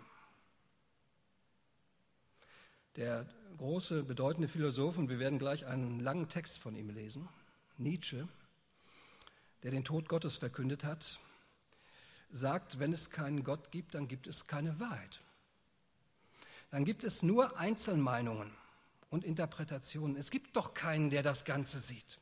Der 2.95 3.25
große, 3.57 4.03
bedeutende 4.03 4.47
Philosoph, 4.47 4.97
und 4.97 5.09
wir 5.09 5.19
werden 5.19 5.39
gleich 5.39 5.65
einen 5.65 5.99
langen 5.99 6.29
Text 6.29 6.59
von 6.59 6.75
ihm 6.75 6.89
lesen, 6.89 7.27
Nietzsche, 7.77 8.27
der 9.63 9.71
den 9.71 9.83
Tod 9.83 10.07
Gottes 10.07 10.37
verkündet 10.37 10.83
hat, 10.83 11.19
sagt, 12.31 12.79
wenn 12.79 12.93
es 12.93 13.09
keinen 13.09 13.43
Gott 13.43 13.71
gibt, 13.71 13.95
dann 13.95 14.07
gibt 14.07 14.27
es 14.27 14.47
keine 14.47 14.79
Wahrheit. 14.79 15.21
Dann 16.71 16.85
gibt 16.85 17.03
es 17.03 17.21
nur 17.21 17.57
Einzelmeinungen 17.57 18.51
und 19.09 19.23
Interpretationen. 19.23 20.15
Es 20.15 20.31
gibt 20.31 20.55
doch 20.55 20.73
keinen, 20.73 21.11
der 21.11 21.21
das 21.21 21.45
Ganze 21.45 21.79
sieht. 21.79 22.19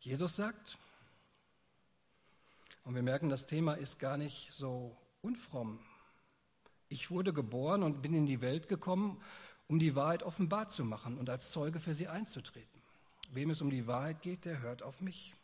Jesus 0.00 0.36
sagt, 0.36 0.78
und 2.84 2.94
wir 2.94 3.02
merken, 3.02 3.28
das 3.28 3.46
Thema 3.46 3.74
ist 3.74 3.98
gar 3.98 4.16
nicht 4.16 4.50
so 4.52 4.96
unfromm. 5.22 5.78
Ich 6.88 7.10
wurde 7.10 7.32
geboren 7.32 7.82
und 7.82 8.00
bin 8.00 8.14
in 8.14 8.26
die 8.26 8.40
Welt 8.40 8.68
gekommen, 8.68 9.20
um 9.68 9.78
die 9.78 9.94
Wahrheit 9.94 10.22
offenbar 10.22 10.68
zu 10.68 10.84
machen 10.84 11.18
und 11.18 11.28
als 11.28 11.50
Zeuge 11.50 11.80
für 11.80 11.94
sie 11.94 12.08
einzutreten. 12.08 12.80
Wem 13.30 13.50
es 13.50 13.60
um 13.60 13.70
die 13.70 13.86
Wahrheit 13.86 14.22
geht, 14.22 14.44
der 14.44 14.60
hört 14.60 14.82
auf 14.82 15.00
mich. 15.00 15.34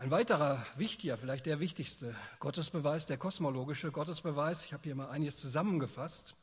Ein 0.00 0.10
weiterer 0.10 0.64
wichtiger, 0.76 1.18
vielleicht 1.18 1.44
der 1.44 1.60
wichtigste 1.60 2.16
Gottesbeweis, 2.38 3.04
der 3.04 3.18
kosmologische 3.18 3.92
Gottesbeweis, 3.92 4.64
ich 4.64 4.72
habe 4.72 4.84
hier 4.84 4.94
mal 4.94 5.10
einiges 5.10 5.36
zusammengefasst. 5.36 6.34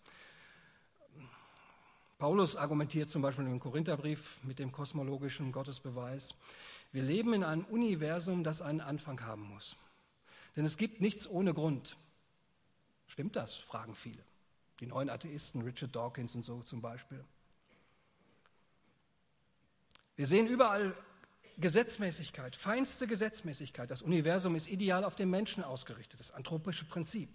Paulus 2.20 2.56
argumentiert 2.56 3.10
zum 3.10 3.24
Beispiel 3.24 3.48
im 3.48 3.60
Korintherbrief 3.60 4.38
mit 4.44 4.60
dem 4.60 4.72
kosmologischen 4.72 5.52
Gottesbeweis. 5.52 6.36
Wir 6.92 7.02
leben 7.02 7.34
in 7.34 7.44
einem 7.44 7.66
Universum, 7.66 8.44
das 8.44 8.62
einen 8.62 8.80
Anfang 8.80 9.22
haben 9.22 9.50
muss. 9.50 9.76
Denn 10.56 10.64
es 10.64 10.78
gibt 10.78 11.02
nichts 11.02 11.28
ohne 11.28 11.56
Grund. 11.56 11.98
Stimmt 13.08 13.36
das? 13.36 13.56
fragen 13.56 13.96
viele. 13.96 14.24
Die 14.82 14.86
neuen 14.86 15.10
Atheisten, 15.10 15.64
Richard 15.64 15.96
Dawkins 15.96 16.36
und 16.36 16.44
so 16.44 16.62
zum 16.62 16.80
Beispiel. 16.80 17.26
Wir 20.16 20.28
sehen 20.28 20.46
überall 20.46 20.96
Gesetzmäßigkeit, 21.58 22.56
feinste 22.56 23.08
Gesetzmäßigkeit. 23.08 23.90
Das 23.90 24.02
Universum 24.02 24.56
ist 24.56 24.70
ideal 24.70 25.04
auf 25.04 25.16
den 25.16 25.30
Menschen 25.30 25.64
ausgerichtet, 25.64 26.20
das 26.20 26.32
anthropische 26.32 26.86
Prinzip. 26.86 27.30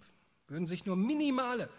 Würden 0.47 0.65
sich 0.65 0.85
nur 0.85 0.95
minimale 0.95 1.69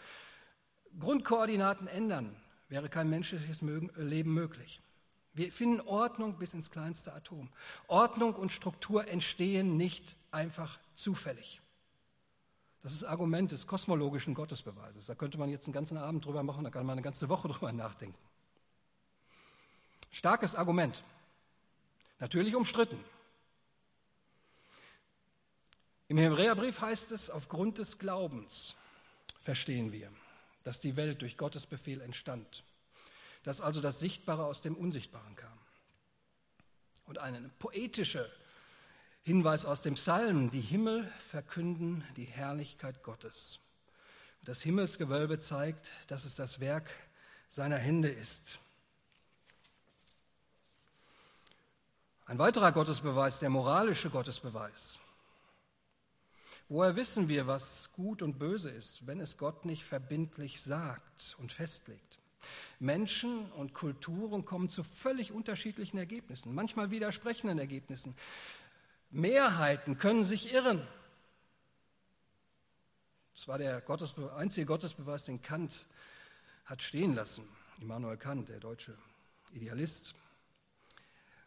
Grundkoordinaten 0.98 1.86
ändern, 1.86 2.36
wäre 2.68 2.88
kein 2.88 3.08
menschliches 3.08 3.62
Leben 3.62 4.34
möglich. 4.34 4.82
Wir 5.32 5.50
finden 5.50 5.80
Ordnung 5.80 6.38
bis 6.38 6.54
ins 6.54 6.70
kleinste 6.70 7.12
Atom. 7.12 7.50
Ordnung 7.88 8.34
und 8.34 8.52
Struktur 8.52 9.08
entstehen 9.08 9.76
nicht 9.76 10.16
einfach 10.30 10.78
zufällig. 10.94 11.60
Das 12.82 12.92
ist 12.92 13.04
Argument 13.04 13.50
des 13.50 13.66
kosmologischen 13.66 14.34
Gottesbeweises. 14.34 15.06
Da 15.06 15.14
könnte 15.14 15.38
man 15.38 15.48
jetzt 15.48 15.66
einen 15.66 15.72
ganzen 15.72 15.96
Abend 15.96 16.24
drüber 16.24 16.42
machen, 16.42 16.64
da 16.64 16.70
kann 16.70 16.84
man 16.84 16.92
eine 16.92 17.02
ganze 17.02 17.28
Woche 17.28 17.48
drüber 17.48 17.72
nachdenken. 17.72 18.18
Starkes 20.10 20.54
Argument. 20.54 21.02
Natürlich 22.18 22.54
umstritten. 22.54 23.02
Im 26.08 26.18
Hebräerbrief 26.18 26.80
heißt 26.80 27.12
es, 27.12 27.30
aufgrund 27.30 27.78
des 27.78 27.98
Glaubens 27.98 28.76
verstehen 29.40 29.92
wir, 29.92 30.12
dass 30.62 30.80
die 30.80 30.96
Welt 30.96 31.22
durch 31.22 31.36
Gottes 31.36 31.66
Befehl 31.66 32.00
entstand, 32.00 32.64
dass 33.42 33.60
also 33.60 33.80
das 33.80 34.00
Sichtbare 34.00 34.44
aus 34.44 34.60
dem 34.60 34.76
Unsichtbaren 34.76 35.34
kam. 35.34 35.58
Und 37.06 37.18
ein 37.18 37.50
poetischer 37.58 38.26
Hinweis 39.22 39.64
aus 39.64 39.82
dem 39.82 39.94
Psalm, 39.94 40.50
die 40.50 40.60
Himmel 40.60 41.10
verkünden 41.18 42.04
die 42.16 42.24
Herrlichkeit 42.24 43.02
Gottes. 43.02 43.58
Das 44.42 44.62
Himmelsgewölbe 44.62 45.38
zeigt, 45.38 45.92
dass 46.08 46.26
es 46.26 46.36
das 46.36 46.60
Werk 46.60 46.90
seiner 47.48 47.78
Hände 47.78 48.08
ist. 48.10 48.58
Ein 52.26 52.38
weiterer 52.38 52.72
Gottesbeweis, 52.72 53.38
der 53.38 53.50
moralische 53.50 54.08
Gottesbeweis. 54.08 54.98
Woher 56.68 56.96
wissen 56.96 57.28
wir, 57.28 57.46
was 57.46 57.92
gut 57.92 58.22
und 58.22 58.38
böse 58.38 58.70
ist, 58.70 59.06
wenn 59.06 59.20
es 59.20 59.36
Gott 59.36 59.66
nicht 59.66 59.84
verbindlich 59.84 60.62
sagt 60.62 61.36
und 61.38 61.52
festlegt? 61.52 62.18
Menschen 62.78 63.50
und 63.52 63.74
Kulturen 63.74 64.46
kommen 64.46 64.70
zu 64.70 64.82
völlig 64.82 65.32
unterschiedlichen 65.32 65.98
Ergebnissen, 65.98 66.54
manchmal 66.54 66.90
widersprechenden 66.90 67.58
Ergebnissen. 67.58 68.16
Mehrheiten 69.10 69.98
können 69.98 70.24
sich 70.24 70.52
irren 70.52 70.86
Das 73.34 73.48
war 73.48 73.58
der 73.58 73.80
Gottesbe 73.82 74.32
einzige 74.34 74.66
Gottesbeweis, 74.66 75.26
den 75.26 75.42
Kant 75.42 75.86
hat 76.64 76.82
stehen 76.82 77.14
lassen. 77.14 77.44
Immanuel 77.80 78.16
Kant, 78.16 78.48
der 78.48 78.60
deutsche 78.60 78.96
Idealist. 79.52 80.14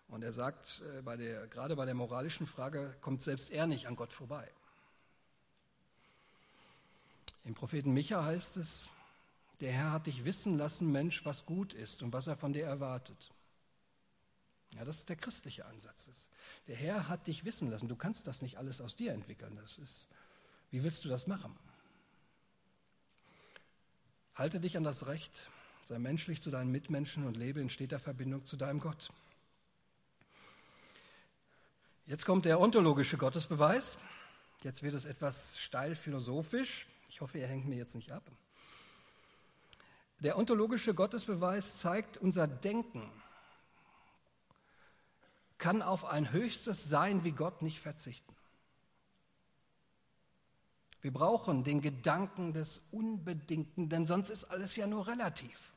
Und 0.08 0.24
er 0.24 0.34
sagt, 0.34 0.82
äh, 0.98 1.02
bei 1.02 1.18
der, 1.18 1.48
gerade 1.48 1.76
bei 1.76 1.86
der 1.86 1.94
moralischen 1.94 2.48
Frage 2.48 2.96
kommt 3.02 3.22
selbst 3.22 3.50
er 3.52 3.68
nicht 3.68 3.88
an 3.88 3.96
Gott 3.96 4.14
vorbei. 4.14 4.50
Im 7.44 7.54
Propheten 7.54 7.94
Micha 7.94 8.24
heißt 8.24 8.58
es, 8.58 8.90
der 9.60 9.72
Herr 9.72 9.92
hat 9.92 10.08
dich 10.08 10.24
wissen 10.26 10.58
lassen, 10.58 10.92
Mensch, 10.92 11.26
was 11.26 11.46
gut 11.46 11.74
ist 11.74 12.04
und 12.04 12.14
was 12.14 12.28
er 12.28 12.36
von 12.36 12.54
dir 12.54 12.66
erwartet. 12.66 13.32
Ja, 14.76 14.86
das 14.86 15.00
ist 15.00 15.10
der 15.10 15.16
christliche 15.16 15.66
Ansatz. 15.66 16.10
Der 16.68 16.76
Herr 16.76 17.08
hat 17.08 17.28
dich 17.28 17.46
wissen 17.46 17.70
lassen. 17.70 17.88
Du 17.88 17.96
kannst 17.96 18.28
das 18.28 18.42
nicht 18.42 18.58
alles 18.58 18.82
aus 18.82 18.96
dir 18.96 19.14
entwickeln. 19.14 19.56
Das 19.56 19.78
ist, 19.78 20.08
wie 20.72 20.84
willst 20.84 21.06
du 21.06 21.10
das 21.10 21.28
machen? 21.28 21.56
Halte 24.36 24.60
dich 24.60 24.78
an 24.78 24.84
das 24.84 25.08
Recht, 25.08 25.50
sei 25.86 25.98
menschlich 25.98 26.42
zu 26.42 26.52
deinen 26.52 26.72
Mitmenschen 26.72 27.26
und 27.26 27.38
lebe 27.38 27.60
in 27.60 27.70
steter 27.70 27.98
Verbindung 27.98 28.46
zu 28.46 28.58
deinem 28.58 28.80
Gott. 28.80 29.12
Jetzt 32.08 32.26
kommt 32.26 32.46
der 32.46 32.62
ontologische 32.62 33.18
Gottesbeweis. 33.18 33.98
Jetzt 34.64 34.82
wird 34.82 34.94
es 34.94 35.04
etwas 35.04 35.60
steil 35.60 35.94
philosophisch. 35.94 36.88
Ich 37.10 37.20
hoffe, 37.20 37.38
ihr 37.38 37.48
hängt 37.48 37.68
mir 37.68 37.76
jetzt 37.76 37.96
nicht 37.96 38.14
ab. 38.14 38.24
Der 40.20 40.38
ontologische 40.38 40.94
Gottesbeweis 40.94 41.80
zeigt, 41.80 42.16
unser 42.16 42.48
Denken 42.48 43.12
kann 45.58 45.82
auf 45.82 46.06
ein 46.06 46.32
höchstes 46.32 46.88
Sein 46.88 47.26
wie 47.26 47.34
Gott 47.34 47.62
nicht 47.62 47.82
verzichten. 47.82 48.34
Wir 51.02 51.12
brauchen 51.12 51.66
den 51.66 51.82
Gedanken 51.82 52.54
des 52.54 52.82
Unbedingten, 52.90 53.90
denn 53.90 54.06
sonst 54.06 54.30
ist 54.30 54.46
alles 54.46 54.78
ja 54.78 54.88
nur 54.88 55.08
relativ. 55.08 55.74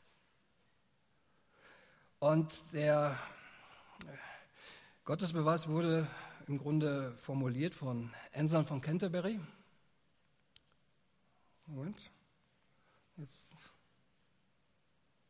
Und 2.20 2.72
der 2.72 3.18
Gottesbeweis 5.04 5.66
wurde 5.66 6.06
im 6.46 6.58
Grunde 6.58 7.16
formuliert 7.16 7.74
von 7.74 8.12
Anselm 8.34 8.66
von 8.66 8.80
Canterbury. 8.80 9.40
Moment. 11.66 12.10
Jetzt 13.16 13.44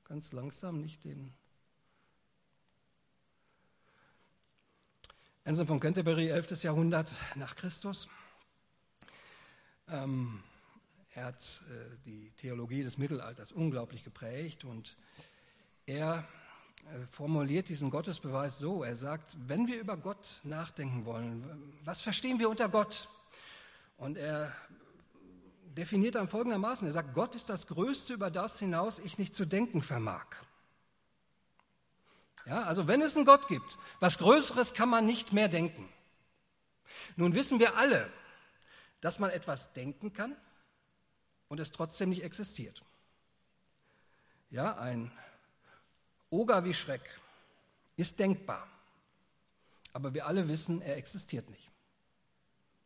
ganz 0.05 0.33
langsam, 0.33 0.81
nicht 0.81 1.05
den. 1.05 1.33
Anselm 5.45 5.69
von 5.69 5.81
Canterbury, 5.81 6.29
11. 6.29 6.63
Jahrhundert 6.65 7.15
nach 7.37 7.55
Christus. 7.55 8.09
Ähm, 9.89 10.43
er 11.13 11.27
hat 11.27 11.63
äh, 11.71 11.97
die 12.05 12.33
Theologie 12.33 12.83
des 12.83 12.99
Mittelalters 12.99 13.53
unglaublich 13.53 14.03
geprägt 14.03 14.65
und 14.65 14.97
er 15.87 16.27
formuliert 17.11 17.69
diesen 17.69 17.91
Gottesbeweis 17.91 18.59
so. 18.59 18.83
Er 18.83 18.97
sagt, 18.97 19.37
wenn 19.47 19.67
wir 19.67 19.79
über 19.79 19.97
Gott 19.97 20.41
nachdenken 20.45 21.05
wollen, 21.05 21.75
was 21.85 22.03
verstehen 22.03 22.39
wir 22.39 22.51
unter 22.51 22.69
Gott? 22.69 23.09
Und 23.97 24.17
er 24.17 24.53
definiert 25.77 26.17
dann 26.17 26.29
folgendermaßen, 26.29 26.87
er 26.87 26.93
sagt, 26.93 27.15
Gott 27.15 27.35
ist 27.35 27.49
das 27.49 27.67
Größte, 27.67 28.15
über 28.15 28.31
das 28.31 28.59
hinaus 28.59 28.99
ich 28.99 29.19
nicht 29.19 29.35
zu 29.35 29.45
denken 29.47 29.83
vermag. 29.83 30.27
Ja, 32.47 32.63
also 32.63 32.89
wenn 32.89 33.03
es 33.03 33.17
einen 33.17 33.27
Gott 33.27 33.49
gibt, 33.49 33.79
was 34.01 34.19
Größeres 34.19 34.75
kann 34.75 34.89
man 34.89 35.07
nicht 35.07 35.33
mehr 35.33 35.49
denken. 35.49 35.89
Nun 37.17 37.35
wissen 37.35 37.59
wir 37.61 37.77
alle, 37.77 38.11
dass 39.01 39.19
man 39.19 39.31
etwas 39.31 39.73
denken 39.73 40.13
kann 40.13 40.37
und 41.49 41.61
es 41.61 41.71
trotzdem 41.71 42.11
nicht 42.11 42.23
existiert. 42.23 42.83
Ja, 44.51 44.77
ein 44.77 45.13
Oger 46.31 46.65
wie 46.65 46.75
Schreck 46.75 47.21
ist 47.97 48.19
denkbar, 48.19 48.67
aber 49.93 50.15
wir 50.15 50.27
alle 50.27 50.49
wissen, 50.49 50.81
er 50.81 50.97
existiert 50.97 51.51
nicht. 51.51 51.71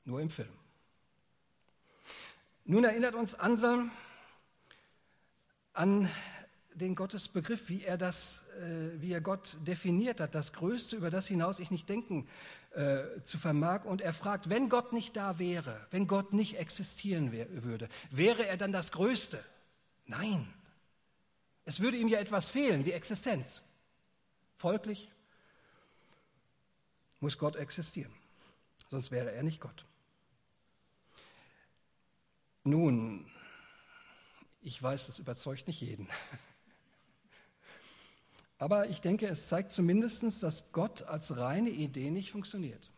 Nur 0.04 0.20
im 0.20 0.30
Film. 0.30 0.52
Nun 2.64 2.84
erinnert 2.84 3.14
uns 3.14 3.34
Anselm 3.34 3.90
an 5.74 6.08
den 6.74 6.94
Gottesbegriff, 6.94 7.68
wie 7.68 7.84
er 7.84 7.96
das, 7.96 8.48
äh, 8.60 9.00
wie 9.00 9.12
er 9.12 9.20
Gott 9.20 9.56
definiert 9.66 10.20
hat, 10.20 10.34
das 10.34 10.52
Größte, 10.52 10.96
über 10.96 11.10
das 11.10 11.26
hinaus 11.26 11.58
ich 11.58 11.70
nicht 11.70 11.88
denken 11.88 12.26
äh, 12.72 13.22
zu 13.22 13.38
vermag. 13.38 13.84
Und 13.84 14.00
er 14.00 14.12
fragt, 14.12 14.48
wenn 14.48 14.68
Gott 14.68 14.92
nicht 14.92 15.16
da 15.16 15.38
wäre, 15.38 15.86
wenn 15.90 16.08
Gott 16.08 16.32
nicht 16.32 16.58
existieren 16.58 17.32
wär, 17.32 17.62
würde, 17.62 17.88
wäre 18.10 18.46
er 18.46 18.56
dann 18.56 18.72
das 18.72 18.92
Größte? 18.92 19.44
Nein. 20.06 20.52
Es 21.64 21.80
würde 21.80 21.96
ihm 21.96 22.08
ja 22.08 22.18
etwas 22.18 22.50
fehlen, 22.50 22.84
die 22.84 22.92
Existenz. 22.92 23.62
Folglich 24.56 25.10
muss 27.20 27.38
Gott 27.38 27.56
existieren, 27.56 28.12
sonst 28.90 29.10
wäre 29.10 29.32
er 29.32 29.42
nicht 29.42 29.60
Gott. 29.60 29.84
Nun, 32.64 33.30
ich 34.62 34.82
weiß, 34.82 35.06
das 35.06 35.18
überzeugt 35.18 35.66
nicht 35.66 35.80
jeden. 35.80 36.08
Aber 38.58 38.88
ich 38.88 39.00
denke, 39.00 39.26
es 39.26 39.48
zeigt 39.48 39.72
zumindest, 39.72 40.42
dass 40.42 40.72
Gott 40.72 41.02
als 41.02 41.36
reine 41.36 41.70
Idee 41.70 42.10
nicht 42.10 42.30
funktioniert. 42.30 42.90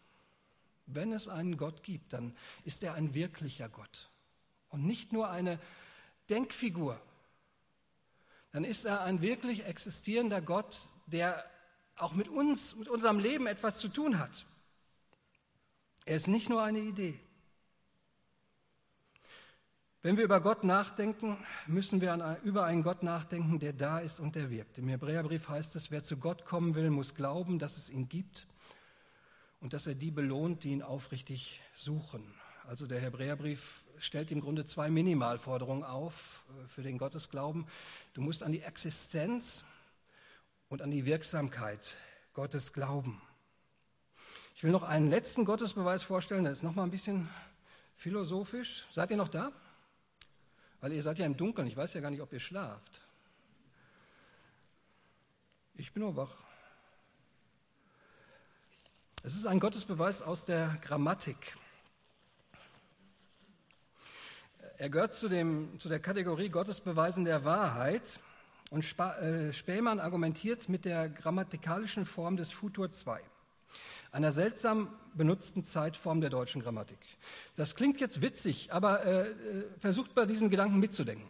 Wenn 0.87 1.13
es 1.13 1.27
einen 1.27 1.57
Gott 1.57 1.83
gibt, 1.83 2.13
dann 2.13 2.37
ist 2.65 2.85
er 2.85 2.95
ein 2.95 3.15
wirklicher 3.15 3.69
Gott 3.69 4.09
und 4.69 4.87
nicht 4.87 5.13
nur 5.13 5.31
eine 5.31 5.59
Denkfigur. 6.31 7.01
Dann 8.57 8.65
ist 8.65 8.87
er 8.87 9.03
ein 9.03 9.21
wirklich 9.21 9.67
existierender 9.67 10.41
Gott, 10.41 10.89
der 11.05 11.45
auch 11.95 12.15
mit 12.15 12.27
uns, 12.27 12.75
mit 12.75 12.89
unserem 12.89 13.19
Leben 13.19 13.47
etwas 13.47 13.77
zu 13.77 13.89
tun 13.89 14.19
hat. 14.19 14.47
Er 16.07 16.17
ist 16.17 16.27
nicht 16.27 16.49
nur 16.49 16.63
eine 16.63 16.79
Idee. 16.79 17.21
Wenn 20.01 20.17
wir 20.17 20.25
über 20.25 20.41
Gott 20.41 20.65
nachdenken, 20.65 21.37
müssen 21.67 22.01
wir 22.01 22.39
über 22.45 22.65
einen 22.65 22.83
Gott 22.83 23.03
nachdenken, 23.03 23.59
der 23.59 23.75
da 23.75 23.99
ist 23.99 24.21
und 24.21 24.37
der 24.37 24.49
wirkt. 24.49 24.79
Im 24.79 24.89
Hebräerbrief 24.89 25.51
heißt 25.51 25.77
es, 25.77 25.91
wer 25.91 26.03
zu 26.03 26.17
Gott 26.17 26.47
kommen 26.47 26.75
will, 26.75 26.89
muss 26.89 27.15
glauben, 27.15 27.59
dass 27.59 27.77
es 27.77 27.91
ihn 27.91 28.09
gibt 28.09 28.47
und 29.61 29.75
dass 29.75 29.87
er 29.87 29.95
die 29.95 30.11
belohnt, 30.11 30.65
die 30.65 30.71
ihn 30.71 30.83
aufrichtig 30.83 31.61
suchen. 31.75 32.35
Also 32.65 32.87
der 32.87 33.01
Hebräerbrief 33.01 33.85
stellt 33.99 34.31
im 34.31 34.41
Grunde 34.41 34.65
zwei 34.65 34.91
Minimalforderungen 34.91 35.85
auf 35.85 36.45
äh, 36.49 36.69
für 36.69 36.83
den 36.83 36.99
Gottesglauben. 36.99 37.67
Du 38.15 38.21
musst 38.21 38.43
an 38.43 38.53
die 38.53 38.63
Existenz 38.63 39.65
und 40.69 40.83
an 40.83 40.91
die 40.91 41.05
Wirksamkeit 41.05 41.97
Gottes 42.35 42.73
glauben. 42.73 43.21
Ich 44.55 44.63
will 44.63 44.71
noch 44.71 44.83
einen 44.83 45.11
letzten 45.11 45.45
Gottesbeweis 45.45 46.03
vorstellen, 46.03 46.45
der 46.45 46.53
ist 46.53 46.63
noch 46.63 46.75
mal 46.75 46.85
ein 46.85 46.91
bisschen 46.91 47.29
philosophisch. 47.97 48.87
Seid 48.93 49.11
ihr 49.11 49.17
noch 49.17 49.29
da? 49.29 49.53
Weil 50.81 50.93
ihr 50.93 51.03
seid 51.03 51.19
ja 51.19 51.27
im 51.27 51.37
Dunkeln, 51.37 51.67
ich 51.67 51.77
weiß 51.77 51.95
ja 51.95 52.01
gar 52.01 52.11
nicht, 52.11 52.23
ob 52.23 52.33
ihr 52.33 52.41
schlaft. 52.41 53.01
Ich 55.75 55.93
bin 55.93 56.03
nur 56.03 56.17
wach. 56.17 56.35
Es 59.23 59.35
ist 59.35 59.47
ein 59.47 59.61
Gottesbeweis 59.61 60.23
aus 60.23 60.45
der 60.45 60.79
Grammatik. 60.83 61.57
Er 64.79 64.91
gehört 64.91 65.15
zu, 65.15 65.29
dem, 65.29 65.79
zu 65.79 65.89
der 65.89 66.01
Kategorie 66.01 66.51
Gottesbeweisen 66.51 67.25
der 67.25 67.45
Wahrheit 67.45 68.21
und 68.71 68.85
äh, 68.99 69.53
Spähmann 69.55 70.01
argumentiert 70.01 70.69
mit 70.69 70.85
der 70.85 71.09
grammatikalischen 71.09 72.05
Form 72.05 72.37
des 72.37 72.53
Futur 72.53 72.91
2 72.91 73.23
einer 74.13 74.33
seltsam 74.33 74.89
benutzten 75.15 75.63
Zeitform 75.63 76.21
der 76.23 76.31
deutschen 76.31 76.63
Grammatik. 76.63 76.99
Das 77.55 77.75
klingt 77.75 78.01
jetzt 78.01 78.23
witzig, 78.23 78.73
aber 78.73 79.05
äh, 79.05 79.29
äh, 79.29 79.65
versucht 79.79 80.15
bei 80.15 80.25
diesen 80.25 80.49
Gedanken 80.49 80.79
mitzudenken. 80.79 81.29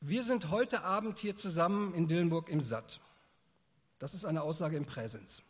Wir 0.00 0.24
sind 0.24 0.50
heute 0.50 0.82
Abend 0.82 1.18
hier 1.18 1.36
zusammen 1.36 1.92
in 1.94 2.08
Dillenburg 2.08 2.48
im 2.48 2.62
Satt. 2.62 3.00
Das 3.98 4.14
ist 4.14 4.24
eine 4.24 4.40
Aussage 4.40 4.78
im 4.78 4.86
Präsens. 4.86 5.42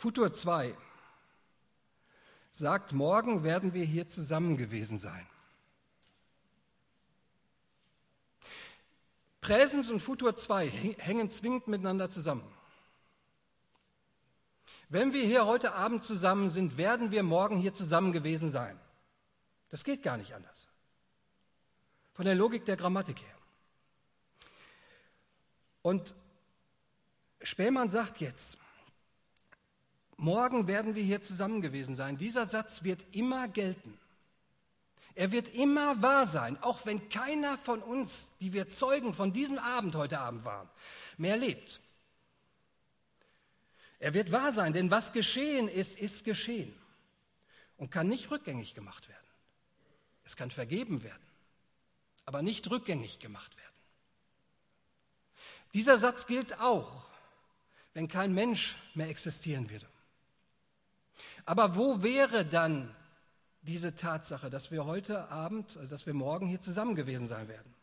Futur 0.00 0.32
2 0.32 0.74
sagt, 2.52 2.94
morgen 2.94 3.44
werden 3.44 3.74
wir 3.74 3.84
hier 3.84 4.08
zusammen 4.08 4.56
gewesen 4.56 4.96
sein. 4.96 5.26
Präsens 9.42 9.90
und 9.90 10.00
Futur 10.00 10.34
2 10.34 10.70
hängen 10.70 11.28
zwingend 11.28 11.68
miteinander 11.68 12.08
zusammen. 12.08 12.50
Wenn 14.88 15.12
wir 15.12 15.22
hier 15.22 15.44
heute 15.44 15.74
Abend 15.74 16.02
zusammen 16.02 16.48
sind, 16.48 16.78
werden 16.78 17.10
wir 17.10 17.22
morgen 17.22 17.58
hier 17.58 17.74
zusammen 17.74 18.12
gewesen 18.12 18.48
sein. 18.48 18.80
Das 19.68 19.84
geht 19.84 20.02
gar 20.02 20.16
nicht 20.16 20.32
anders. 20.32 20.70
Von 22.14 22.24
der 22.24 22.36
Logik 22.36 22.64
der 22.64 22.78
Grammatik 22.78 23.20
her. 23.20 23.36
Und 25.82 26.14
Spähmann 27.42 27.90
sagt 27.90 28.22
jetzt, 28.22 28.56
morgen 30.20 30.66
werden 30.66 30.94
wir 30.94 31.02
hier 31.02 31.22
zusammen 31.22 31.62
gewesen 31.62 31.94
sein. 31.94 32.16
Dieser 32.16 32.46
Satz 32.46 32.84
wird 32.84 33.04
immer 33.12 33.48
gelten. 33.48 33.98
Er 35.14 35.32
wird 35.32 35.48
immer 35.54 36.00
wahr 36.02 36.26
sein, 36.26 36.62
auch 36.62 36.86
wenn 36.86 37.08
keiner 37.08 37.58
von 37.58 37.82
uns, 37.82 38.30
die 38.40 38.52
wir 38.52 38.68
Zeugen 38.68 39.12
von 39.12 39.32
diesem 39.32 39.58
Abend 39.58 39.94
heute 39.94 40.20
Abend 40.20 40.44
waren, 40.44 40.68
mehr 41.16 41.36
lebt. 41.36 41.80
Er 43.98 44.14
wird 44.14 44.32
wahr 44.32 44.52
sein, 44.52 44.72
denn 44.72 44.90
was 44.90 45.12
geschehen 45.12 45.68
ist, 45.68 45.98
ist 45.98 46.24
geschehen 46.24 46.74
und 47.76 47.90
kann 47.90 48.08
nicht 48.08 48.30
rückgängig 48.30 48.74
gemacht 48.74 49.08
werden. 49.08 49.18
Es 50.24 50.36
kann 50.36 50.50
vergeben 50.50 51.02
werden, 51.02 51.22
aber 52.24 52.40
nicht 52.40 52.70
rückgängig 52.70 53.18
gemacht 53.18 53.56
werden. 53.56 53.66
Dieser 55.74 55.98
Satz 55.98 56.26
gilt 56.26 56.60
auch, 56.60 57.04
wenn 57.94 58.08
kein 58.08 58.32
Mensch 58.32 58.76
mehr 58.94 59.08
existieren 59.08 59.68
würde. 59.68 59.89
Aber 61.44 61.76
wo 61.76 62.02
wäre 62.02 62.44
dann 62.44 62.94
diese 63.62 63.94
Tatsache, 63.94 64.50
dass 64.50 64.70
wir 64.70 64.86
heute 64.86 65.30
Abend, 65.30 65.78
dass 65.90 66.06
wir 66.06 66.14
morgen 66.14 66.46
hier 66.46 66.60
zusammen 66.60 66.94
gewesen 66.94 67.26
sein 67.26 67.48
werden? 67.48 67.74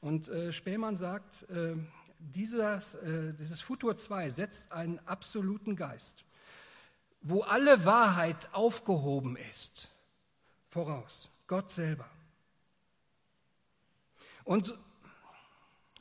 Und 0.00 0.28
äh, 0.28 0.52
Spähmann 0.52 0.96
sagt, 0.96 1.48
äh, 1.50 1.76
dieses, 2.18 2.94
äh, 2.94 3.34
dieses 3.34 3.60
Futur 3.60 3.96
2 3.96 4.30
setzt 4.30 4.72
einen 4.72 4.98
absoluten 5.06 5.76
Geist, 5.76 6.24
wo 7.20 7.42
alle 7.42 7.84
Wahrheit 7.84 8.48
aufgehoben 8.52 9.36
ist, 9.36 9.88
voraus. 10.68 11.28
Gott 11.46 11.70
selber. 11.70 12.08
Und 14.44 14.76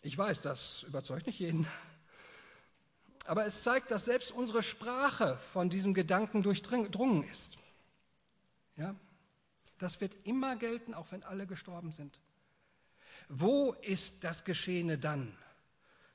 ich 0.02 0.17
weiß, 0.17 0.41
das 0.41 0.84
überzeugt 0.84 1.28
nicht 1.28 1.39
jeden, 1.39 1.67
aber 3.26 3.46
es 3.46 3.64
zeigt, 3.64 3.92
dass 3.92 4.06
selbst 4.06 4.32
unsere 4.32 4.64
Sprache 4.64 5.38
von 5.54 5.70
diesem 5.70 5.94
Gedanken 5.94 6.44
durchdrungen 6.44 7.24
ist. 7.30 7.58
Ja? 8.78 8.96
Das 9.78 10.02
wird 10.02 10.16
immer 10.26 10.56
gelten, 10.56 10.94
auch 10.94 11.12
wenn 11.12 11.24
alle 11.24 11.48
gestorben 11.48 11.92
sind. 11.92 12.20
Wo 13.30 13.74
ist 13.82 14.24
das 14.24 14.44
Geschehene 14.44 14.98
dann, 14.98 15.36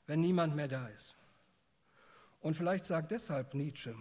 wenn 0.06 0.20
niemand 0.20 0.54
mehr 0.54 0.68
da 0.68 0.88
ist? 0.88 1.14
Und 2.40 2.56
vielleicht 2.56 2.84
sagt 2.84 3.10
deshalb 3.10 3.54
Nietzsche, 3.54 3.96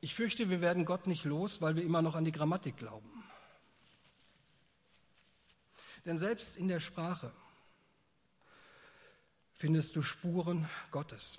ich 0.00 0.14
fürchte, 0.14 0.50
wir 0.50 0.60
werden 0.60 0.84
Gott 0.84 1.06
nicht 1.06 1.24
los, 1.24 1.62
weil 1.62 1.76
wir 1.76 1.84
immer 1.84 2.02
noch 2.02 2.16
an 2.16 2.24
die 2.24 2.32
Grammatik 2.32 2.76
glauben. 2.76 3.22
Denn 6.04 6.18
selbst 6.18 6.56
in 6.56 6.66
der 6.66 6.80
Sprache 6.80 7.32
findest 9.62 9.94
du 9.94 10.02
Spuren 10.02 10.68
Gottes. 10.90 11.38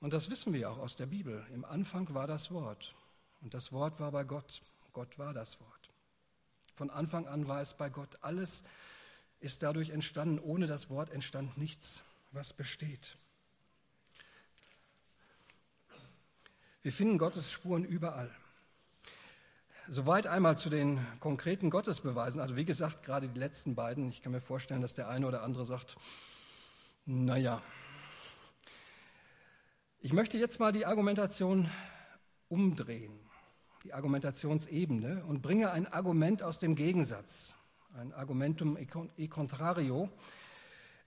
Und 0.00 0.14
das 0.14 0.30
wissen 0.30 0.54
wir 0.54 0.70
auch 0.70 0.78
aus 0.78 0.96
der 0.96 1.04
Bibel. 1.04 1.46
Im 1.52 1.66
Anfang 1.66 2.14
war 2.14 2.26
das 2.26 2.50
Wort 2.50 2.94
und 3.42 3.52
das 3.52 3.72
Wort 3.72 4.00
war 4.00 4.10
bei 4.10 4.24
Gott. 4.24 4.62
Gott 4.94 5.18
war 5.18 5.34
das 5.34 5.60
Wort. 5.60 5.90
Von 6.76 6.88
Anfang 6.88 7.28
an 7.28 7.46
war 7.46 7.60
es 7.60 7.74
bei 7.74 7.90
Gott. 7.90 8.08
Alles 8.22 8.64
ist 9.40 9.62
dadurch 9.62 9.90
entstanden. 9.90 10.38
Ohne 10.38 10.66
das 10.66 10.88
Wort 10.88 11.10
entstand 11.10 11.58
nichts, 11.58 12.00
was 12.32 12.54
besteht. 12.54 13.18
Wir 16.80 16.92
finden 16.94 17.18
Gottes 17.18 17.52
Spuren 17.52 17.84
überall. 17.84 18.34
Soweit 19.88 20.26
einmal 20.26 20.58
zu 20.58 20.68
den 20.68 20.98
konkreten 21.20 21.70
Gottesbeweisen. 21.70 22.40
Also 22.40 22.56
wie 22.56 22.64
gesagt, 22.64 23.04
gerade 23.04 23.28
die 23.28 23.38
letzten 23.38 23.76
beiden. 23.76 24.08
Ich 24.08 24.20
kann 24.20 24.32
mir 24.32 24.40
vorstellen, 24.40 24.82
dass 24.82 24.94
der 24.94 25.08
eine 25.08 25.28
oder 25.28 25.44
andere 25.44 25.64
sagt, 25.64 25.96
naja. 27.04 27.62
Ich 30.00 30.12
möchte 30.12 30.38
jetzt 30.38 30.58
mal 30.58 30.72
die 30.72 30.86
Argumentation 30.86 31.70
umdrehen, 32.48 33.12
die 33.84 33.92
Argumentationsebene 33.92 35.24
und 35.24 35.40
bringe 35.40 35.70
ein 35.70 35.86
Argument 35.86 36.42
aus 36.42 36.58
dem 36.58 36.74
Gegensatz, 36.74 37.54
ein 37.96 38.12
Argumentum 38.12 38.76
e 38.76 39.28
contrario. 39.28 40.10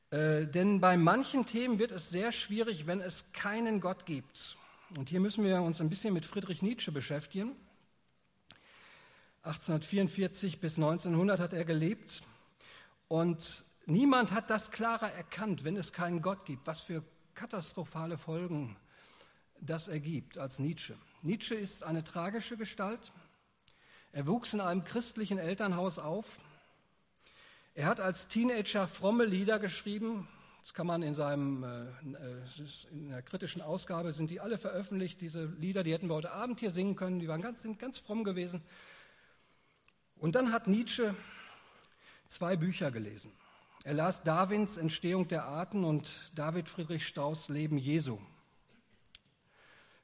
Äh, 0.09 0.45
denn 0.47 0.79
bei 0.79 0.95
manchen 0.95 1.45
Themen 1.45 1.79
wird 1.79 1.91
es 1.91 2.11
sehr 2.11 2.31
schwierig, 2.31 2.87
wenn 2.87 3.01
es 3.01 3.33
keinen 3.33 3.81
Gott 3.81 4.05
gibt. 4.05 4.55
Und 4.95 5.09
hier 5.09 5.19
müssen 5.19 5.43
wir 5.43 5.61
uns 5.61 5.81
ein 5.81 5.89
bisschen 5.89 6.13
mit 6.13 6.25
Friedrich 6.25 6.61
Nietzsche 6.61 6.93
beschäftigen. 6.93 7.57
1844 9.43 10.59
bis 10.59 10.77
1900 10.77 11.39
hat 11.39 11.53
er 11.53 11.63
gelebt 11.63 12.23
und 13.07 13.63
niemand 13.85 14.33
hat 14.33 14.49
das 14.49 14.69
klarer 14.69 15.11
erkannt, 15.13 15.63
wenn 15.63 15.77
es 15.77 15.93
keinen 15.93 16.21
Gott 16.21 16.45
gibt, 16.45 16.67
was 16.67 16.81
für 16.81 17.03
katastrophale 17.35 18.17
Folgen 18.17 18.75
das 19.61 19.87
ergibt 19.87 20.37
als 20.37 20.59
Nietzsche. 20.59 20.97
Nietzsche 21.21 21.55
ist 21.55 21.83
eine 21.83 22.03
tragische 22.03 22.57
Gestalt. 22.57 23.13
Er 24.11 24.27
wuchs 24.27 24.53
in 24.53 24.59
einem 24.59 24.83
christlichen 24.83 25.37
Elternhaus 25.37 25.99
auf. 25.99 26.39
Er 27.75 27.85
hat 27.85 28.01
als 28.01 28.27
Teenager 28.27 28.87
fromme 28.87 29.23
Lieder 29.23 29.57
geschrieben, 29.59 30.27
das 30.63 30.73
kann 30.73 30.85
man 30.85 31.01
in 31.01 31.15
seinem, 31.15 31.63
äh, 31.63 31.85
in 32.91 33.09
der 33.09 33.21
kritischen 33.21 33.61
Ausgabe 33.61 34.11
sind 34.11 34.29
die 34.29 34.41
alle 34.41 34.57
veröffentlicht, 34.57 35.21
diese 35.21 35.45
Lieder, 35.45 35.83
die 35.83 35.93
hätten 35.93 36.09
wir 36.09 36.15
heute 36.15 36.33
Abend 36.33 36.59
hier 36.59 36.71
singen 36.71 36.97
können, 36.97 37.19
die 37.19 37.29
waren 37.29 37.41
ganz, 37.41 37.61
sind 37.61 37.79
ganz 37.79 37.99
fromm 37.99 38.25
gewesen. 38.25 38.61
Und 40.19 40.35
dann 40.35 40.51
hat 40.51 40.67
Nietzsche 40.67 41.15
zwei 42.27 42.57
Bücher 42.57 42.91
gelesen. 42.91 43.31
Er 43.85 43.93
las 43.93 44.21
Darwins 44.21 44.75
Entstehung 44.75 45.29
der 45.29 45.45
Arten 45.45 45.85
und 45.85 46.11
David 46.35 46.67
Friedrich 46.67 47.07
Strauß 47.07 47.47
Leben 47.47 47.77
Jesu. 47.77 48.19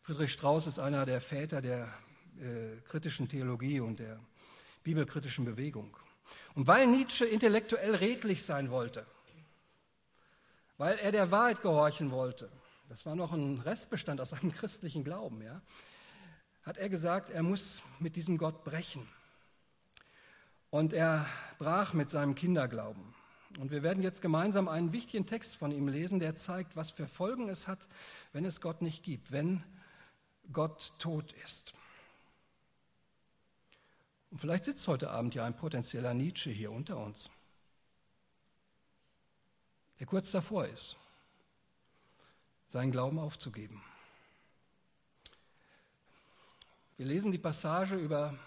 Friedrich 0.03 0.31
Strauß 0.31 0.67
ist 0.67 0.79
einer 0.79 1.05
der 1.05 1.19
Väter 1.19 1.61
der 1.61 1.93
äh, 2.39 2.79
kritischen 2.85 3.27
Theologie 3.27 3.81
und 3.81 3.99
der 3.99 4.19
bibelkritischen 4.83 5.43
Bewegung. 5.43 5.97
Und 6.53 6.65
weil 6.67 6.87
Nietzsche 6.87 7.25
intellektuell 7.25 7.95
redlich 7.95 8.45
sein 8.45 8.71
wollte, 8.71 9.05
weil 10.77 10.97
er 10.99 11.11
der 11.11 11.29
Wahrheit 11.29 11.61
gehorchen 11.61 12.11
wollte. 12.11 12.49
Das 12.87 13.05
war 13.05 13.15
noch 13.15 13.33
ein 13.33 13.59
Restbestand 13.59 14.21
aus 14.21 14.29
seinem 14.29 14.53
christlichen 14.55 15.03
Glauben, 15.03 15.41
ja. 15.41 15.61
Hat 16.63 16.77
er 16.77 16.87
gesagt, 16.87 17.29
er 17.31 17.43
muss 17.43 17.83
mit 17.99 18.15
diesem 18.15 18.37
Gott 18.37 18.63
brechen. 18.63 19.07
Und 20.69 20.93
er 20.93 21.25
brach 21.57 21.93
mit 21.93 22.09
seinem 22.09 22.35
Kinderglauben. 22.35 23.13
Und 23.59 23.71
wir 23.71 23.83
werden 23.83 24.03
jetzt 24.03 24.21
gemeinsam 24.21 24.67
einen 24.67 24.91
wichtigen 24.91 25.25
Text 25.25 25.55
von 25.55 25.71
ihm 25.71 25.87
lesen, 25.87 26.19
der 26.19 26.35
zeigt, 26.35 26.75
was 26.75 26.91
für 26.91 27.07
Folgen 27.07 27.47
es 27.47 27.67
hat, 27.67 27.87
wenn 28.33 28.43
es 28.43 28.59
Gott 28.59 28.81
nicht 28.81 29.03
gibt, 29.03 29.31
wenn 29.31 29.63
Gott 30.51 30.93
tot 30.99 31.33
ist. 31.43 31.73
Und 34.31 34.39
vielleicht 34.39 34.65
sitzt 34.65 34.87
heute 34.87 35.11
Abend 35.11 35.33
ja 35.35 35.45
ein 35.45 35.55
potenzieller 35.55 36.13
Nietzsche 36.13 36.49
hier 36.49 36.71
unter 36.71 36.97
uns 36.97 37.29
der 39.99 40.07
kurz 40.07 40.31
davor 40.31 40.65
ist, 40.65 40.97
seinen 42.67 42.91
Glauben 42.91 43.19
aufzugeben. 43.19 43.81
Wir 46.97 47.05
lesen 47.05 47.31
die 47.31 47.37
Passage 47.37 47.95
über 47.95 48.37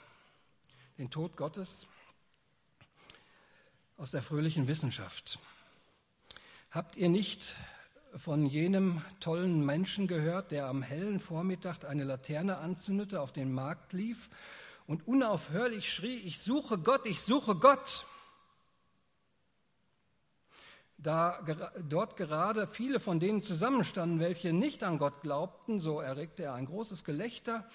den 0.96 1.10
Tod 1.10 1.36
Gottes 1.36 1.86
aus 3.98 4.10
der 4.10 4.22
fröhlichen 4.22 4.66
Wissenschaft. 4.66 5.38
Habt 6.70 6.96
ihr 6.96 7.10
nicht 7.10 7.54
von 8.16 8.46
jenem 8.46 9.02
tollen 9.20 9.66
Menschen 9.66 10.06
gehört, 10.06 10.50
der 10.50 10.66
am 10.66 10.80
hellen 10.80 11.20
Vormittag 11.20 11.84
eine 11.84 12.04
Laterne 12.04 12.56
anzündete, 12.56 13.20
auf 13.20 13.32
den 13.32 13.52
Markt 13.52 13.92
lief 13.92 14.30
und 14.86 15.06
unaufhörlich 15.06 15.92
schrie, 15.92 16.16
ich 16.16 16.40
suche 16.40 16.78
Gott, 16.78 17.06
ich 17.06 17.20
suche 17.20 17.56
Gott 17.56 18.06
da 20.98 21.40
dort 21.88 22.16
gerade 22.16 22.66
viele 22.66 22.98
von 22.98 23.20
denen 23.20 23.40
zusammenstanden, 23.40 24.18
welche 24.18 24.52
nicht 24.52 24.82
an 24.82 24.98
Gott 24.98 25.22
glaubten, 25.22 25.80
so 25.80 26.00
erregte 26.00 26.42
er 26.42 26.54
ein 26.54 26.66
großes 26.66 27.04
Gelächter. 27.04 27.68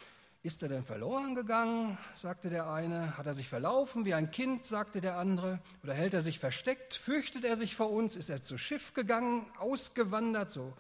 Ist 0.46 0.62
er 0.62 0.68
denn 0.68 0.84
verloren 0.84 1.36
gegangen? 1.36 1.98
sagte 2.16 2.50
der 2.50 2.70
eine. 2.70 3.18
Hat 3.18 3.26
er 3.26 3.34
sich 3.34 3.48
verlaufen 3.48 4.04
wie 4.04 4.14
ein 4.14 4.30
Kind? 4.30 4.66
sagte 4.66 5.00
der 5.00 5.18
andere. 5.18 5.62
Oder 5.84 5.94
hält 5.94 6.14
er 6.14 6.22
sich 6.22 6.38
versteckt? 6.38 6.96
Fürchtet 6.96 7.46
er 7.46 7.56
sich 7.56 7.78
vor 7.78 7.90
uns? 7.90 8.18
Ist 8.18 8.28
er 8.28 8.44
zu 8.44 8.58
Schiff 8.58 8.94
gegangen, 8.94 9.46
ausgewandert? 9.58 10.52
So 10.52 10.74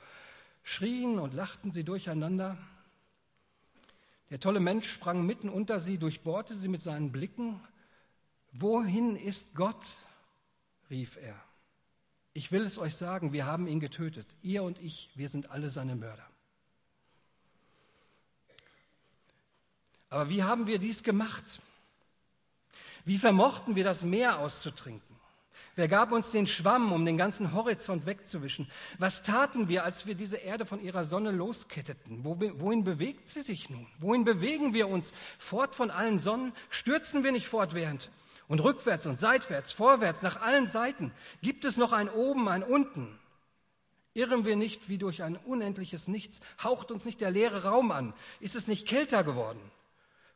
schrien 0.63 1.17
und 1.17 1.34
lachten 1.34 1.71
sie 1.71 1.86
durcheinander. 1.86 2.58
Der 4.32 4.41
tolle 4.41 4.60
Mensch 4.60 4.91
sprang 4.91 5.26
mitten 5.26 5.47
unter 5.47 5.80
sie, 5.80 5.97
durchbohrte 5.97 6.58
sie 6.58 6.67
mit 6.67 6.82
seinen 6.82 7.13
Blicken. 7.13 7.62
Wohin 8.52 9.15
ist 9.15 9.56
Gott? 9.56 9.97
rief 10.89 11.15
er. 11.15 11.41
Ich 12.34 12.52
will 12.52 12.65
es 12.65 12.78
euch 12.78 12.95
sagen, 12.95 13.32
wir 13.32 13.45
haben 13.45 13.67
ihn 13.67 13.80
getötet. 13.80 14.28
Ihr 14.41 14.63
und 14.63 14.78
ich, 14.80 15.10
wir 15.15 15.30
sind 15.30 15.52
alle 15.52 15.69
seine 15.69 15.95
Mörder. 15.95 16.33
Aber 20.13 20.30
wie 20.30 20.43
haben 20.43 20.67
wir 20.67 20.78
dies 20.78 21.02
gemacht? 21.02 21.60
Wie 23.04 23.17
vermochten 23.17 23.76
wir 23.76 23.84
das 23.84 24.04
Meer 24.04 24.38
auszutrinken? 24.38 25.15
Wer 25.76 25.88
gab 25.88 26.12
uns 26.12 26.30
den 26.30 26.45
Schwamm, 26.45 26.91
um 26.91 27.04
den 27.04 27.17
ganzen 27.17 27.52
Horizont 27.52 28.06
wegzuwischen? 28.06 28.69
Was 28.99 29.23
taten 29.23 29.69
wir, 29.69 29.84
als 29.84 30.06
wir 30.06 30.13
diese 30.13 30.38
Erde 30.38 30.67
von 30.67 30.80
ihrer 30.80 31.04
Sonne 31.04 31.32
losketteten? 31.32 32.23
Wohin 32.23 32.84
bewegt 32.84 33.28
sie 33.28 33.41
sich 33.41 33.71
nun? 33.71 33.88
Wohin 33.97 34.23
bewegen 34.23 34.76
wir 34.76 34.88
uns? 34.88 35.13
Fort 35.39 35.73
von 35.73 35.89
allen 35.89 36.19
Sonnen? 36.19 36.54
Stürzen 36.69 37.23
wir 37.23 37.32
nicht 37.32 37.47
fortwährend? 37.47 38.12
Und 38.47 38.60
rückwärts 38.60 39.08
und 39.08 39.19
seitwärts, 39.19 39.71
vorwärts, 39.71 40.21
nach 40.21 40.43
allen 40.43 40.67
Seiten? 40.67 41.12
Gibt 41.41 41.65
es 41.65 41.76
noch 41.76 41.91
ein 41.91 42.08
Oben, 42.08 42.47
ein 42.49 42.62
Unten? 42.62 43.17
Irren 44.13 44.45
wir 44.45 44.58
nicht 44.58 44.89
wie 44.89 44.99
durch 44.99 45.23
ein 45.23 45.38
unendliches 45.38 46.08
Nichts? 46.08 46.39
Haucht 46.62 46.91
uns 46.91 47.04
nicht 47.04 47.19
der 47.19 47.32
leere 47.32 47.63
Raum 47.63 47.89
an? 47.89 48.13
Ist 48.39 48.56
es 48.56 48.67
nicht 48.67 48.88
kälter 48.88 49.23
geworden? 49.23 49.60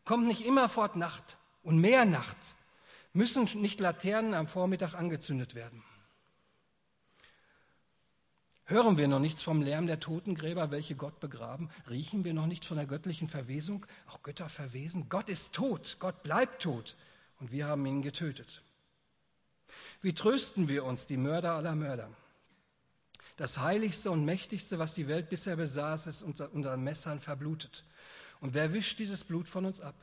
Kommt 0.07 0.25
nicht 0.25 0.45
immerfort 0.45 0.95
Nacht 0.95 1.35
und 1.63 1.79
mehr 1.79 2.05
Nacht? 2.05 2.37
Müssen 3.11 3.43
nicht 3.59 3.81
Laternen 3.81 4.35
am 4.35 4.47
Vormittag 4.47 4.93
angezündet 4.93 5.53
werden? 5.53 5.83
Hören 8.63 8.95
wir 8.95 9.09
noch 9.09 9.19
nichts 9.19 9.43
vom 9.43 9.61
Lärm 9.61 9.85
der 9.85 9.99
Totengräber, 9.99 10.71
welche 10.71 10.95
Gott 10.95 11.19
begraben? 11.19 11.69
Riechen 11.89 12.23
wir 12.23 12.33
noch 12.33 12.47
nichts 12.47 12.65
von 12.65 12.77
der 12.77 12.85
göttlichen 12.85 13.27
Verwesung? 13.27 13.85
Auch 14.07 14.23
Götter 14.23 14.47
verwesen? 14.47 15.09
Gott 15.09 15.27
ist 15.27 15.51
tot, 15.51 15.97
Gott 15.99 16.23
bleibt 16.23 16.61
tot 16.61 16.95
und 17.41 17.51
wir 17.51 17.67
haben 17.67 17.85
ihn 17.85 18.01
getötet. 18.01 18.63
Wie 20.01 20.13
trösten 20.13 20.69
wir 20.69 20.85
uns, 20.85 21.07
die 21.07 21.17
Mörder 21.17 21.51
aller 21.51 21.75
Mörder? 21.75 22.09
Das 23.35 23.57
heiligste 23.57 24.09
und 24.09 24.23
mächtigste, 24.23 24.79
was 24.79 24.93
die 24.93 25.09
Welt 25.09 25.27
bisher 25.27 25.57
besaß, 25.57 26.07
ist 26.07 26.21
unter 26.21 26.53
unseren 26.53 26.81
Messern 26.81 27.19
verblutet. 27.19 27.83
Und 28.39 28.53
wer 28.53 28.73
wischt 28.73 28.99
dieses 28.99 29.23
Blut 29.23 29.47
von 29.47 29.65
uns 29.65 29.81
ab? 29.81 29.95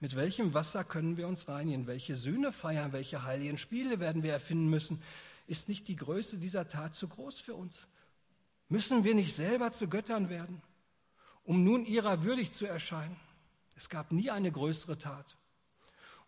Mit 0.00 0.16
welchem 0.16 0.54
Wasser 0.54 0.84
können 0.84 1.16
wir 1.16 1.28
uns 1.28 1.48
reinigen? 1.48 1.86
Welche 1.86 2.16
Sühne 2.16 2.52
feiern? 2.52 2.92
Welche 2.92 3.22
heiligen 3.22 3.58
Spiele 3.58 4.00
werden 4.00 4.22
wir 4.22 4.32
erfinden 4.32 4.68
müssen? 4.68 5.02
Ist 5.46 5.68
nicht 5.68 5.88
die 5.88 5.96
Größe 5.96 6.38
dieser 6.38 6.68
Tat 6.68 6.94
zu 6.94 7.08
groß 7.08 7.40
für 7.40 7.54
uns? 7.54 7.86
Müssen 8.68 9.04
wir 9.04 9.14
nicht 9.14 9.34
selber 9.34 9.70
zu 9.72 9.88
Göttern 9.88 10.30
werden, 10.30 10.62
um 11.44 11.64
nun 11.64 11.84
ihrer 11.84 12.24
würdig 12.24 12.52
zu 12.52 12.66
erscheinen? 12.66 13.16
Es 13.76 13.88
gab 13.88 14.10
nie 14.10 14.30
eine 14.30 14.50
größere 14.50 14.98
Tat. 14.98 15.36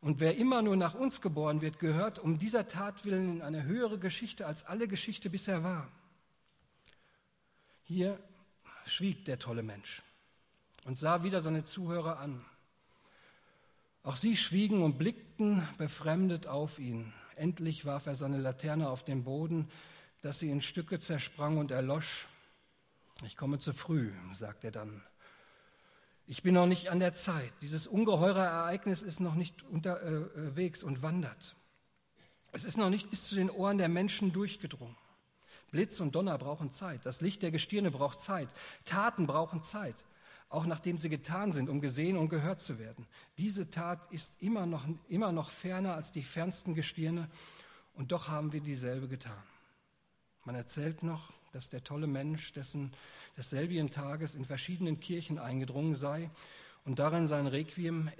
Und 0.01 0.21
wer 0.21 0.37
immer 0.37 0.63
nur 0.63 0.77
nach 0.77 0.95
uns 0.95 1.21
geboren 1.21 1.63
wird, 1.63 1.79
gehört 1.79 2.19
um 2.19 2.39
dieser 2.39 2.69
Tat 2.69 3.05
willen 3.05 3.37
in 3.37 3.43
eine 3.43 3.65
höhere 3.65 3.99
Geschichte, 3.99 4.47
als 4.47 4.65
alle 4.65 4.87
Geschichte 4.87 5.31
bisher 5.31 5.65
war. 5.65 5.91
Hier 7.83 8.19
schwieg 8.85 9.25
der 9.25 9.39
tolle 9.39 9.63
Mensch 9.63 10.03
und 10.87 10.97
sah 10.97 11.25
wieder 11.25 11.41
seine 11.41 11.65
Zuhörer 11.65 12.21
an. 12.21 12.45
Auch 14.05 14.17
sie 14.17 14.37
schwiegen 14.37 14.83
und 14.83 14.99
blickten 14.99 15.69
befremdet 15.79 16.47
auf 16.47 16.79
ihn. 16.79 17.13
Endlich 17.35 17.85
warf 17.85 18.07
er 18.07 18.15
seine 18.15 18.39
Laterne 18.39 18.89
auf 18.89 19.05
den 19.05 19.25
Boden, 19.25 19.69
dass 20.23 20.39
sie 20.39 20.49
in 20.49 20.63
Stücke 20.63 21.01
zersprang 21.01 21.59
und 21.59 21.73
erlosch. 21.73 22.29
Ich 23.25 23.37
komme 23.37 23.59
zu 23.59 23.73
früh, 23.73 24.13
sagt 24.33 24.63
er 24.63 24.71
dann. 24.71 25.03
Ich 26.29 26.45
bin 26.45 26.55
noch 26.55 26.67
nicht 26.67 26.89
an 26.89 27.01
der 27.01 27.15
Zeit. 27.15 27.53
Dieses 27.63 27.89
ungeheure 27.89 28.45
Ereignis 28.45 29.03
ist 29.03 29.19
noch 29.19 29.35
nicht 29.35 29.65
unterwegs 29.65 30.85
und 30.85 31.03
wandert. 31.03 31.57
Es 32.53 32.65
ist 32.65 32.79
noch 32.79 32.91
nicht 32.91 33.11
bis 33.11 33.29
zu 33.29 33.35
den 33.35 33.51
Ohren 33.51 33.79
der 33.79 33.89
Menschen 33.89 34.33
durchgedrungen. 34.33 34.97
Blitz 35.73 35.99
und 35.99 36.15
Donner 36.15 36.39
brauchen 36.39 36.71
Zeit. 36.71 37.05
Das 37.05 37.21
Licht 37.21 37.43
der 37.43 37.51
Gestirne 37.51 37.91
braucht 37.91 38.21
Zeit. 38.21 38.49
Taten 38.85 39.27
brauchen 39.27 39.63
Zeit, 39.63 39.97
auch 40.49 40.67
nachdem 40.67 40.99
sie 40.99 41.09
getan 41.09 41.53
sind, 41.53 41.69
um 41.69 41.81
gesehen 41.81 42.17
und 42.17 42.29
gehört 42.29 42.61
zu 42.61 42.79
werden. 42.79 43.07
Diese 43.37 43.69
Tat 43.71 44.01
ist 44.13 44.43
immer 44.43 44.67
noch, 44.67 44.87
immer 45.09 45.33
noch 45.33 45.51
ferner 45.51 45.95
als 45.95 46.13
die 46.13 46.23
fernsten 46.23 46.75
Gestirne 46.75 47.29
und 47.95 48.13
doch 48.13 48.29
haben 48.29 48.53
wir 48.53 48.61
dieselbe 48.61 49.09
getan. 49.09 49.43
Man 50.45 50.55
erzählt 50.55 51.03
noch, 51.03 51.33
dass 51.53 51.71
der 51.71 51.83
tolle 51.83 52.07
Mensch, 52.07 52.53
dessen 52.53 52.93
desselbigen 53.37 53.91
Tages 53.91 54.35
in 54.35 54.45
verschiedenen 54.45 55.01
Kirchen 55.01 55.39
eingedrungen 55.39 55.95
sei 55.95 56.31
und 56.85 56.99
darin 56.99 57.27
sein 57.27 57.47
Requiem 57.47 58.11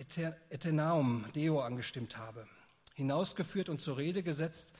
Eternaum 0.51 1.27
Deo 1.35 1.61
angestimmt 1.61 2.17
habe. 2.17 2.47
Hinausgeführt 2.95 3.69
und 3.69 3.81
zur 3.81 3.99
Rede 3.99 4.23
gesetzt 4.23 4.75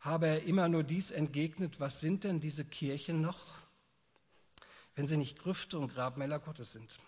habe 0.00 0.26
er 0.26 0.42
immer 0.42 0.68
nur 0.68 0.82
dies 0.82 1.10
entgegnet, 1.10 1.80
was 1.80 2.00
sind 2.00 2.24
denn 2.24 2.40
diese 2.40 2.64
Kirchen 2.64 3.22
noch, 3.22 3.46
wenn 4.94 5.06
sie 5.06 5.16
nicht 5.16 5.38
Grüfte 5.38 5.78
und 5.78 5.94
Grabmäler 5.94 6.38
Gottes 6.38 6.72
sind? 6.72 6.98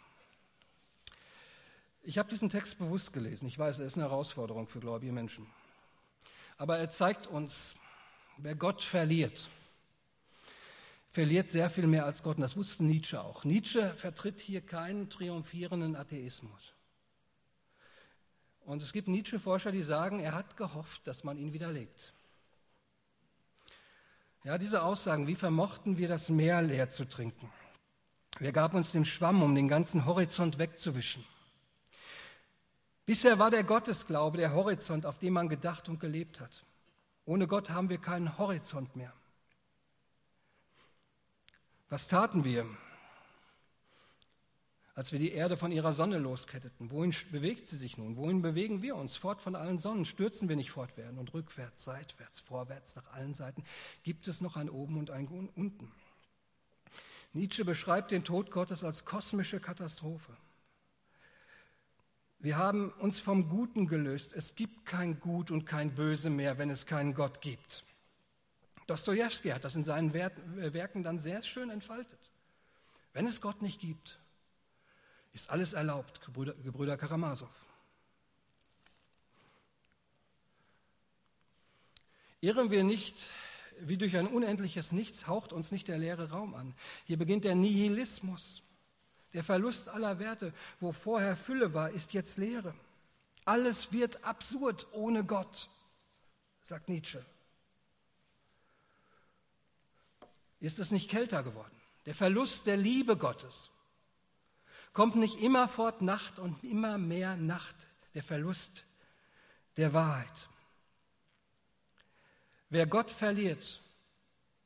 Ich 2.03 2.18
habe 2.18 2.29
diesen 2.29 2.51
Text 2.51 2.79
bewusst 2.79 3.12
gelesen. 3.12 3.49
Ich 3.49 3.59
weiß, 3.59 3.81
er 3.81 3.87
ist 3.87 3.96
eine 3.96 4.05
Herausforderung 4.05 4.68
für 4.68 4.79
gläubige 4.79 5.12
Menschen. 5.12 5.46
Aber 6.57 6.79
er 6.79 6.90
zeigt 6.90 7.27
uns, 7.27 7.75
wer 8.37 8.55
Gott 8.55 8.83
verliert, 8.83 9.51
verliert 11.11 11.49
sehr 11.49 11.68
viel 11.68 11.87
mehr 11.87 12.05
als 12.05 12.22
Gott. 12.22 12.37
Und 12.37 12.42
das 12.42 12.57
wusste 12.57 12.85
Nietzsche 12.85 13.20
auch. 13.20 13.44
Nietzsche 13.44 13.92
vertritt 13.94 14.38
hier 14.38 14.61
keinen 14.61 15.11
triumphierenden 15.11 15.96
Atheismus. 15.96 16.75
Und 18.61 18.83
es 18.83 18.92
gibt 18.92 19.09
Nietzsche-Forscher, 19.09 19.72
die 19.72 19.83
sagen, 19.83 20.20
er 20.20 20.35
hat 20.35 20.57
gehofft, 20.57 21.07
dass 21.07 21.25
man 21.25 21.38
ihn 21.38 21.53
widerlegt. 21.53 22.12
Ja, 24.44 24.59
diese 24.59 24.83
Aussagen, 24.83 25.27
wie 25.27 25.37
vermochten 25.37 25.99
wir 25.99 26.09
das 26.09 26.29
Meer 26.29 26.62
leer 26.62 26.88
zu 26.88 27.05
trinken? 27.05 27.51
Wer 28.38 28.53
gab 28.53 28.75
uns 28.75 28.92
den 28.92 29.07
Schwamm, 29.07 29.42
um 29.42 29.55
den 29.55 29.68
ganzen 29.68 30.05
Horizont 30.05 30.59
wegzuwischen? 30.59 31.25
Bisher 33.07 33.38
war 33.38 33.51
der 33.51 33.64
Gottesglaube 33.64 34.37
der 34.37 34.53
Horizont, 34.53 35.07
auf 35.07 35.18
dem 35.18 35.33
man 35.33 35.49
gedacht 35.49 35.88
und 35.88 36.01
gelebt 36.01 36.40
hat. 36.40 36.64
Ohne 37.25 37.46
Gott 37.46 37.70
haben 37.70 37.88
wir 37.88 37.99
keinen 37.99 38.37
Horizont 38.37 38.94
mehr. 38.94 39.12
Was 41.88 42.09
taten 42.09 42.44
wir, 42.44 42.66
als 44.94 45.12
wir 45.12 45.18
die 45.18 45.33
Erde 45.33 45.57
von 45.57 45.70
ihrer 45.72 45.92
Sonne 45.92 46.18
losketteten? 46.18 46.90
Wohin 46.90 47.14
bewegt 47.31 47.68
sie 47.68 47.77
sich 47.77 47.96
nun? 47.96 48.16
Wohin 48.16 48.42
bewegen 48.42 48.83
wir 48.83 48.96
uns? 48.96 49.16
Fort 49.16 49.40
von 49.40 49.55
allen 49.55 49.79
Sonnen 49.79 50.05
stürzen 50.05 50.49
wir 50.49 50.57
nicht 50.57 50.72
fortwährend 50.72 51.18
und 51.18 51.33
rückwärts, 51.33 51.85
seitwärts, 51.85 52.40
vorwärts, 52.40 52.96
nach 52.96 53.12
allen 53.12 53.35
Seiten. 53.35 53.64
Gibt 54.03 54.27
es 54.29 54.40
noch 54.40 54.57
ein 54.57 54.68
Oben 54.68 54.99
und 54.99 55.11
ein 55.11 55.29
Unten? 55.29 55.92
Nietzsche 57.37 57.66
beschreibt 57.66 58.12
den 58.12 58.25
Tod 58.25 58.51
Gottes 58.51 58.83
als 58.83 59.05
kosmische 59.05 59.61
Katastrophe. 59.61 60.35
Wir 62.38 62.57
haben 62.57 62.90
uns 62.92 63.20
vom 63.20 63.51
Guten 63.51 63.87
gelöst. 63.87 64.33
Es 64.33 64.55
gibt 64.55 64.87
kein 64.87 65.20
Gut 65.20 65.51
und 65.51 65.66
kein 65.66 65.94
Böse 65.94 66.31
mehr, 66.31 66.57
wenn 66.57 66.70
es 66.70 66.87
keinen 66.87 67.12
Gott 67.12 67.42
gibt. 67.42 67.85
Dostoevsky 68.87 69.51
hat 69.51 69.64
das 69.64 69.77
in 69.77 69.83
seinen 69.83 70.14
Werken 70.14 71.03
dann 71.03 71.18
sehr 71.18 71.42
schön 71.42 71.68
entfaltet. 71.68 72.18
Wenn 73.12 73.27
es 73.27 73.42
Gott 73.42 73.61
nicht 73.61 73.81
gibt, 73.81 74.18
ist 75.35 75.51
alles 75.51 75.75
erlaubt, 75.75 76.22
Gebrüder, 76.22 76.55
Gebrüder 76.55 76.96
Karamasow. 76.96 77.51
Irren 82.40 82.70
wir 82.70 82.85
nicht, 82.85 83.29
wie 83.81 83.97
durch 83.97 84.17
ein 84.17 84.27
unendliches 84.27 84.93
Nichts 84.93 85.27
haucht 85.27 85.53
uns 85.53 85.73
nicht 85.73 85.89
der 85.89 85.99
leere 85.99 86.31
Raum 86.31 86.55
an. 86.55 86.75
Hier 87.05 87.19
beginnt 87.19 87.45
der 87.45 87.55
Nihilismus, 87.55 88.62
der 89.33 89.45
Verlust 89.45 89.89
aller 89.89 90.19
Werte. 90.19 90.53
Wo 90.81 90.93
vorher 90.93 91.37
Fülle 91.37 91.75
war, 91.75 91.91
ist 91.91 92.12
jetzt 92.12 92.39
Leere. 92.39 92.75
Alles 93.45 93.93
wird 93.93 94.25
absurd 94.25 94.87
ohne 94.93 95.25
Gott, 95.25 95.69
sagt 96.62 96.89
Nietzsche. 96.89 97.25
Ist 100.61 100.79
es 100.79 100.91
nicht 100.91 101.11
kälter 101.11 101.43
geworden? 101.43 101.77
Der 102.07 102.15
Verlust 102.15 102.67
der 102.67 102.77
Liebe 102.77 103.17
Gottes 103.17 103.71
kommt 104.93 105.17
nicht 105.17 105.41
immerfort 105.41 106.01
Nacht 106.01 106.39
und 106.39 106.65
immer 106.65 106.99
mehr 106.99 107.37
Nacht, 107.37 107.77
der 108.15 108.23
Verlust 108.23 108.85
der 109.77 109.93
Wahrheit. 109.93 110.49
Wer 112.68 112.87
Gott 112.87 113.11
verliert, 113.11 113.81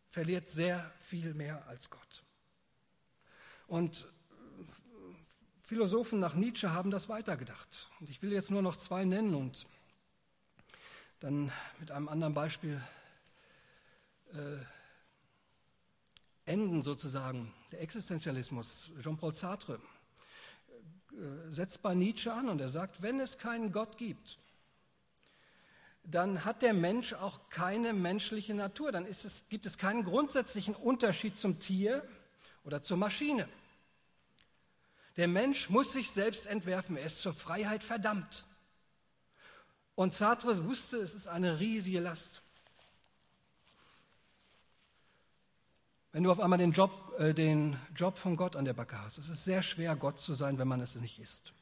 verliert 0.08 0.48
sehr 0.48 0.90
viel 1.00 1.34
mehr 1.34 1.66
als 1.68 1.90
Gott. 1.90 2.22
Und 3.66 4.08
Philosophen 5.62 6.18
nach 6.18 6.34
Nietzsche 6.34 6.72
haben 6.72 6.90
das 6.90 7.08
weitergedacht. 7.08 7.88
Und 8.00 8.10
ich 8.10 8.20
will 8.22 8.32
jetzt 8.32 8.50
nur 8.50 8.62
noch 8.62 8.76
zwei 8.76 9.04
nennen 9.04 9.36
und 9.36 9.66
dann 11.20 11.52
mit 11.78 11.92
einem 11.92 12.08
anderen 12.08 12.34
Beispiel 12.34 12.82
äh, 14.32 14.64
enden 16.50 16.82
sozusagen. 16.82 17.54
Der 17.70 17.82
Existenzialismus, 17.82 18.90
Jean-Paul 19.00 19.34
Sartre, 19.34 19.78
äh, 21.12 21.52
setzt 21.52 21.82
bei 21.82 21.94
Nietzsche 21.94 22.32
an 22.32 22.48
und 22.48 22.60
er 22.60 22.70
sagt, 22.70 23.02
wenn 23.02 23.20
es 23.20 23.38
keinen 23.38 23.70
Gott 23.70 23.96
gibt, 23.96 24.39
dann 26.04 26.44
hat 26.44 26.62
der 26.62 26.72
Mensch 26.72 27.12
auch 27.12 27.48
keine 27.50 27.92
menschliche 27.92 28.54
Natur. 28.54 28.92
Dann 28.92 29.06
es, 29.06 29.44
gibt 29.48 29.66
es 29.66 29.78
keinen 29.78 30.04
grundsätzlichen 30.04 30.74
Unterschied 30.74 31.38
zum 31.38 31.60
Tier 31.60 32.06
oder 32.64 32.82
zur 32.82 32.96
Maschine. 32.96 33.48
Der 35.16 35.28
Mensch 35.28 35.70
muss 35.70 35.92
sich 35.92 36.10
selbst 36.10 36.46
entwerfen. 36.46 36.96
Er 36.96 37.04
ist 37.04 37.20
zur 37.20 37.34
Freiheit 37.34 37.82
verdammt. 37.82 38.44
Und 39.94 40.14
Sartre 40.14 40.64
wusste, 40.64 40.96
es 40.98 41.14
ist 41.14 41.26
eine 41.26 41.60
riesige 41.60 42.00
Last. 42.00 42.42
Wenn 46.12 46.24
du 46.24 46.32
auf 46.32 46.40
einmal 46.40 46.58
den 46.58 46.72
Job, 46.72 46.90
äh, 47.18 47.34
den 47.34 47.76
Job 47.94 48.18
von 48.18 48.36
Gott 48.36 48.56
an 48.56 48.64
der 48.64 48.72
Backe 48.72 49.00
hast, 49.00 49.18
es 49.18 49.28
ist 49.28 49.44
sehr 49.44 49.62
schwer, 49.62 49.94
Gott 49.94 50.18
zu 50.18 50.34
sein, 50.34 50.58
wenn 50.58 50.66
man 50.66 50.80
es 50.80 50.96
nicht 50.96 51.20
ist. 51.20 51.52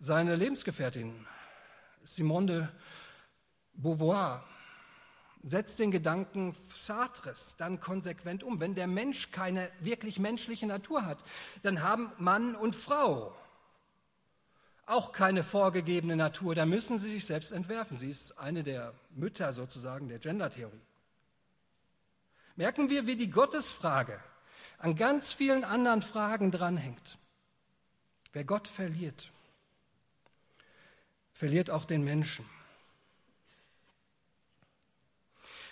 Seine 0.00 0.36
Lebensgefährtin 0.36 1.26
Simone 2.04 2.46
de 2.46 2.66
Beauvoir 3.74 4.44
setzt 5.42 5.80
den 5.80 5.90
Gedanken 5.90 6.54
Sartres 6.72 7.56
dann 7.56 7.80
konsequent 7.80 8.44
um. 8.44 8.60
Wenn 8.60 8.76
der 8.76 8.86
Mensch 8.86 9.32
keine 9.32 9.68
wirklich 9.80 10.20
menschliche 10.20 10.66
Natur 10.66 11.04
hat, 11.04 11.24
dann 11.62 11.82
haben 11.82 12.12
Mann 12.18 12.54
und 12.54 12.76
Frau 12.76 13.36
auch 14.86 15.10
keine 15.10 15.42
vorgegebene 15.42 16.14
Natur. 16.14 16.54
Da 16.54 16.64
müssen 16.64 16.98
sie 16.98 17.10
sich 17.10 17.26
selbst 17.26 17.50
entwerfen. 17.50 17.96
Sie 17.96 18.10
ist 18.10 18.38
eine 18.38 18.62
der 18.62 18.94
Mütter 19.10 19.52
sozusagen 19.52 20.08
der 20.08 20.20
Gendertheorie. 20.20 20.80
Merken 22.54 22.88
wir, 22.88 23.06
wie 23.06 23.16
die 23.16 23.30
Gottesfrage 23.30 24.20
an 24.78 24.94
ganz 24.94 25.32
vielen 25.32 25.64
anderen 25.64 26.02
Fragen 26.02 26.52
dranhängt. 26.52 27.18
Wer 28.32 28.44
Gott 28.44 28.68
verliert, 28.68 29.32
verliert 31.38 31.70
auch 31.70 31.84
den 31.84 32.02
Menschen. 32.02 32.44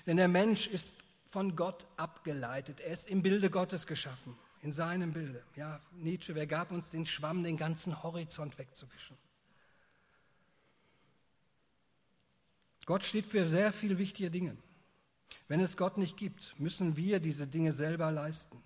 Denn 0.07 0.17
der 0.17 0.29
Mensch 0.29 0.69
ist 0.69 0.95
von 1.27 1.57
Gott 1.57 1.89
abgeleitet. 1.97 2.79
Er 2.79 2.93
ist 2.93 3.11
im 3.11 3.21
Bilde 3.21 3.51
Gottes 3.51 3.89
geschaffen, 3.89 4.39
in 4.63 4.71
seinem 4.71 5.13
Bilde. 5.13 5.43
Ja, 5.57 5.81
Nietzsche, 5.97 6.37
wer 6.37 6.47
gab 6.47 6.71
uns 6.71 6.91
den 6.91 7.05
Schwamm, 7.05 7.43
den 7.43 7.57
ganzen 7.57 8.01
Horizont 8.05 8.57
wegzuwischen? 8.59 9.19
Gott 12.85 13.03
steht 13.05 13.27
für 13.27 13.49
sehr 13.49 13.73
viele 13.73 13.99
wichtige 13.99 14.31
Dinge. 14.31 14.57
Wenn 15.49 15.59
es 15.59 15.77
Gott 15.77 15.99
nicht 15.99 16.17
gibt, 16.17 16.55
müssen 16.61 16.97
wir 16.97 17.19
diese 17.19 17.49
Dinge 17.49 17.73
selber 17.73 18.13
leisten. 18.13 18.63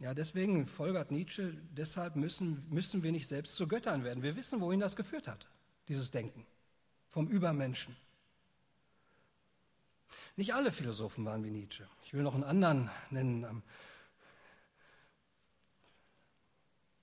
Ja, 0.00 0.14
deswegen 0.14 0.66
folgert 0.66 1.10
Nietzsche, 1.10 1.52
deshalb 1.72 2.16
müssen, 2.16 2.66
müssen 2.70 3.02
wir 3.02 3.12
nicht 3.12 3.28
selbst 3.28 3.54
zu 3.54 3.68
Göttern 3.68 4.02
werden. 4.02 4.22
Wir 4.22 4.34
wissen, 4.34 4.62
wohin 4.62 4.80
das 4.80 4.96
geführt 4.96 5.28
hat, 5.28 5.46
dieses 5.88 6.10
Denken 6.10 6.46
vom 7.10 7.28
Übermenschen. 7.28 7.94
Nicht 10.36 10.54
alle 10.54 10.72
Philosophen 10.72 11.26
waren 11.26 11.44
wie 11.44 11.50
Nietzsche. 11.50 11.86
Ich 12.02 12.14
will 12.14 12.22
noch 12.22 12.34
einen 12.34 12.44
anderen 12.44 12.88
nennen. 13.10 13.44
Ähm, 13.44 13.62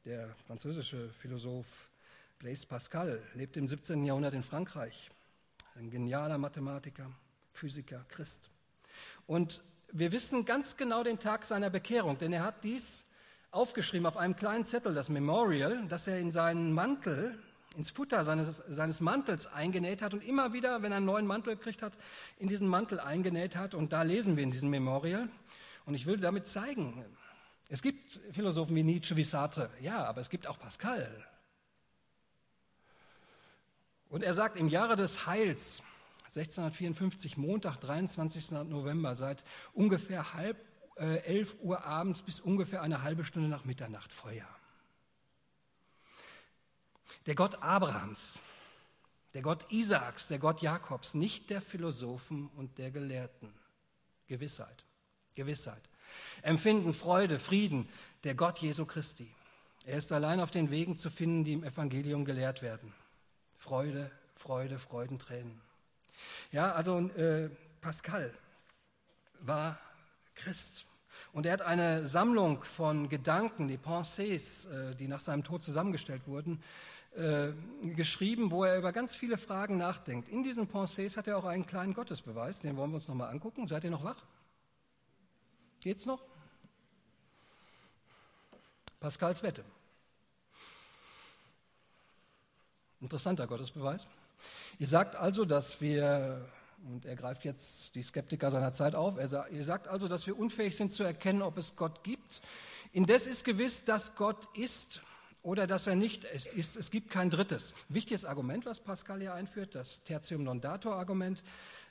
der 0.04 0.34
französische 0.48 1.12
Philosoph 1.12 1.92
Blaise 2.40 2.66
Pascal 2.66 3.22
lebte 3.36 3.60
im 3.60 3.68
17. 3.68 4.06
Jahrhundert 4.06 4.34
in 4.34 4.42
Frankreich. 4.42 5.12
Ein 5.76 5.92
genialer 5.92 6.40
Mathematiker, 6.40 7.12
Physiker, 7.54 8.06
Christ. 8.10 8.50
Und 9.28 9.64
wir 9.92 10.12
wissen 10.12 10.46
ganz 10.46 10.78
genau 10.78 11.04
den 11.04 11.20
Tag 11.20 11.46
seiner 11.46 11.70
Bekehrung, 11.70 12.18
denn 12.18 12.34
er 12.34 12.44
hat 12.44 12.64
dies 12.64 13.06
aufgeschrieben 13.52 14.06
auf 14.06 14.18
einem 14.18 14.36
kleinen 14.36 14.66
Zettel, 14.66 14.94
das 14.94 15.10
Memorial, 15.10 15.86
das 15.88 16.08
er 16.08 16.20
in 16.20 16.32
seinen 16.32 16.74
Mantel, 16.74 17.38
ins 17.76 17.92
Futter 17.92 18.26
seines, 18.26 18.58
seines 18.68 19.02
Mantels 19.02 19.48
eingenäht 19.48 20.02
hat 20.02 20.14
und 20.14 20.24
immer 20.24 20.52
wieder, 20.52 20.82
wenn 20.82 20.92
er 20.92 20.98
einen 20.98 21.06
neuen 21.06 21.28
Mantel 21.28 21.56
gekriegt 21.56 21.82
hat, 21.82 21.94
in 22.40 22.50
diesen 22.50 22.68
Mantel 22.68 23.00
eingenäht 23.00 23.56
hat. 23.56 23.76
Und 23.76 23.94
da 23.94 24.02
lesen 24.02 24.36
wir 24.36 24.44
in 24.44 24.52
diesem 24.52 24.70
Memorial. 24.70 25.30
Und 25.86 25.94
ich 25.94 26.06
will 26.06 26.18
damit 26.18 26.48
zeigen, 26.48 27.06
es 27.70 27.82
gibt 27.82 28.20
Philosophen 28.32 28.76
wie 28.76 28.84
Nietzsche, 28.84 29.16
wie 29.16 29.24
Sartre, 29.24 29.70
ja, 29.80 30.06
aber 30.06 30.22
es 30.22 30.30
gibt 30.30 30.48
auch 30.48 30.60
Pascal. 30.60 31.26
Und 34.10 34.24
er 34.24 34.34
sagt, 34.34 34.58
im 34.58 34.70
Jahre 34.70 34.96
des 34.96 35.28
Heils 35.28 35.84
1654, 36.28 37.38
Montag, 37.38 37.78
23. 37.78 38.52
November, 38.52 39.16
seit 39.16 39.44
ungefähr 39.74 40.34
halb 40.34 40.58
äh, 40.98 41.20
11 41.24 41.58
Uhr 41.62 41.84
abends 41.86 42.22
bis 42.22 42.40
ungefähr 42.40 42.82
eine 42.82 43.02
halbe 43.02 43.24
Stunde 43.24 43.50
nach 43.50 43.66
Mitternacht 43.66 44.12
Feuer. 44.14 44.48
Der 47.26 47.36
Gott 47.36 47.62
Abrahams, 47.62 48.40
der 49.34 49.42
Gott 49.42 49.72
Isaaks, 49.72 50.28
der 50.28 50.40
Gott 50.40 50.62
Jakobs, 50.62 51.14
nicht 51.14 51.50
der 51.50 51.62
Philosophen 51.62 52.48
und 52.56 52.78
der 52.78 52.92
Gelehrten. 52.92 53.54
Gewissheit, 54.28 54.84
Gewissheit. 55.36 55.90
Empfinden, 56.42 56.94
Freude, 56.94 57.40
Frieden, 57.40 57.88
der 58.24 58.36
Gott 58.36 58.60
Jesu 58.60 58.86
Christi. 58.86 59.34
Er 59.86 59.98
ist 59.98 60.12
allein 60.12 60.42
auf 60.42 60.52
den 60.52 60.70
Wegen 60.70 60.98
zu 60.98 61.10
finden, 61.10 61.46
die 61.46 61.54
im 61.54 61.64
Evangelium 61.64 62.26
gelehrt 62.26 62.62
werden. 62.62 62.94
Freude, 63.58 64.12
Freude, 64.36 64.80
Freudentränen. 64.80 65.62
Ja, 66.52 66.72
also 66.72 67.00
äh, 67.00 67.50
Pascal 67.82 68.34
war 69.42 69.80
Christ. 70.36 70.86
Und 71.34 71.46
er 71.46 71.54
hat 71.54 71.62
eine 71.62 72.08
Sammlung 72.08 72.64
von 72.64 73.10
Gedanken, 73.10 73.68
die 73.68 73.78
Pensées, 73.78 74.68
äh, 74.68 74.96
die 74.96 75.08
nach 75.08 75.20
seinem 75.20 75.44
Tod 75.44 75.64
zusammengestellt 75.64 76.28
wurden, 76.28 76.64
äh, 77.16 77.52
geschrieben, 77.96 78.52
wo 78.52 78.64
er 78.64 78.78
über 78.78 78.92
ganz 78.92 79.16
viele 79.16 79.38
Fragen 79.38 79.78
nachdenkt. 79.78 80.30
In 80.30 80.44
diesen 80.44 80.68
Pensées 80.68 81.18
hat 81.18 81.28
er 81.28 81.38
auch 81.38 81.46
einen 81.46 81.66
kleinen 81.66 81.94
Gottesbeweis, 81.94 82.60
den 82.60 82.78
wollen 82.78 82.92
wir 82.92 82.98
uns 82.98 83.08
nochmal 83.08 83.30
angucken. 83.30 83.68
Seid 83.68 83.84
ihr 83.84 83.92
noch 83.92 84.04
wach? 84.04 84.24
Geht's 85.80 86.06
noch? 86.06 86.24
Pascals 89.00 89.44
Wette. 89.44 89.64
Interessanter 93.00 93.46
Gottesbeweis. 93.46 94.08
Ihr 94.80 94.88
sagt 94.88 95.16
also, 95.16 95.46
dass 95.46 95.82
wir, 95.82 96.46
und 96.88 97.06
er 97.06 97.16
greift 97.16 97.46
jetzt 97.46 97.96
die 97.96 98.04
Skeptiker 98.04 98.52
seiner 98.52 98.72
Zeit 98.72 98.96
auf, 98.96 99.18
er 99.18 99.50
ihr 99.50 99.64
sagt 99.64 99.88
also, 99.88 100.08
dass 100.08 100.28
wir 100.28 100.38
unfähig 100.38 100.76
sind 100.76 100.92
zu 100.92 101.04
erkennen, 101.04 101.42
ob 101.42 101.58
es 101.58 101.76
Gott 101.76 102.04
gibt. 102.04 102.42
Indes 102.94 103.28
ist 103.28 103.44
gewiss, 103.44 103.84
dass 103.84 104.16
Gott 104.16 104.48
ist 104.56 105.02
oder 105.42 105.68
dass 105.68 105.88
er 105.88 105.96
nicht 105.96 106.24
ist. 106.24 106.76
Es 106.76 106.92
gibt 106.92 107.10
kein 107.10 107.30
drittes. 107.30 107.74
Wichtiges 107.90 108.26
Argument, 108.26 108.66
was 108.66 108.80
Pascal 108.80 109.20
hier 109.20 109.34
einführt, 109.34 109.76
das 109.76 110.04
Tertium 110.04 110.44
non 110.44 110.62
datur 110.62 110.96
Argument. 110.96 111.44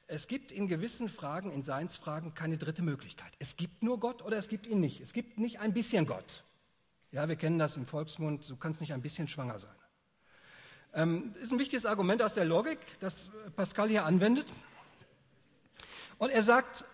Es 0.08 0.28
gibt 0.28 0.52
in 0.52 0.68
gewissen 0.68 1.08
Fragen, 1.08 1.50
in 1.50 1.62
Seinsfragen, 1.62 2.34
keine 2.34 2.58
dritte 2.58 2.82
Möglichkeit. 2.82 3.32
Es 3.38 3.56
gibt 3.56 3.82
nur 3.82 3.98
Gott 3.98 4.22
oder 4.22 4.36
es 4.36 4.48
gibt 4.48 4.66
ihn 4.66 4.80
nicht. 4.80 5.00
Es 5.00 5.12
gibt 5.12 5.38
nicht 5.38 5.58
ein 5.58 5.72
bisschen 5.72 6.06
Gott. 6.06 6.44
Ja, 7.12 7.28
wir 7.28 7.36
kennen 7.36 7.58
das 7.58 7.76
im 7.76 7.86
Volksmund, 7.86 8.48
du 8.48 8.56
kannst 8.56 8.80
nicht 8.80 8.92
ein 8.92 9.02
bisschen 9.02 9.26
schwanger 9.26 9.58
sein. 9.58 9.75
Ähm, 10.96 11.34
ist 11.42 11.52
ein 11.52 11.58
wichtiges 11.58 11.84
Argument 11.84 12.22
aus 12.22 12.32
der 12.32 12.46
Logik, 12.46 12.78
das 13.00 13.28
Pascal 13.54 13.90
hier 13.90 14.06
anwendet. 14.06 14.46
Und 16.16 16.30
er 16.30 16.42
sagt, 16.42 16.86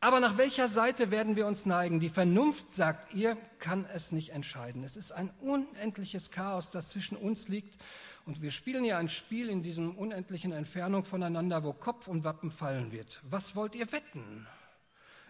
aber 0.00 0.18
nach 0.18 0.38
welcher 0.38 0.68
Seite 0.68 1.10
werden 1.10 1.36
wir 1.36 1.46
uns 1.46 1.66
neigen? 1.66 2.00
Die 2.00 2.08
Vernunft, 2.08 2.72
sagt 2.72 3.12
ihr, 3.12 3.36
kann 3.58 3.84
es 3.92 4.12
nicht 4.12 4.30
entscheiden. 4.30 4.82
Es 4.82 4.96
ist 4.96 5.12
ein 5.12 5.30
unendliches 5.42 6.30
Chaos, 6.30 6.70
das 6.70 6.88
zwischen 6.88 7.18
uns 7.18 7.48
liegt. 7.48 7.76
Und 8.24 8.40
wir 8.40 8.50
spielen 8.50 8.84
ja 8.84 8.96
ein 8.96 9.10
Spiel 9.10 9.50
in 9.50 9.62
diesem 9.62 9.94
unendlichen 9.94 10.52
Entfernung 10.52 11.04
voneinander, 11.04 11.64
wo 11.64 11.74
Kopf 11.74 12.08
und 12.08 12.24
Wappen 12.24 12.50
fallen 12.50 12.92
wird. 12.92 13.20
Was 13.28 13.56
wollt 13.56 13.74
ihr 13.74 13.92
wetten? 13.92 14.46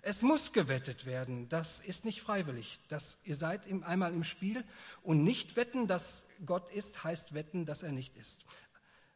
Es 0.03 0.23
muss 0.23 0.53
gewettet 0.53 1.07
werden. 1.07 1.49
Das 1.49 1.81
ist 1.81 2.05
nicht 2.05 2.23
freiwillig. 2.23 2.79
Das, 2.89 3.19
ihr 3.25 3.37
seid 3.37 3.63
einmal 3.85 4.13
im 4.13 4.25
Spiel 4.25 4.65
und 5.03 5.25
nicht 5.25 5.57
wetten, 5.57 5.87
dass 5.87 6.25
Gott 6.47 6.71
ist, 6.71 7.05
heißt 7.05 7.35
wetten, 7.35 7.67
dass 7.67 7.83
er 7.83 7.93
nicht 7.93 8.17
ist. 8.17 8.45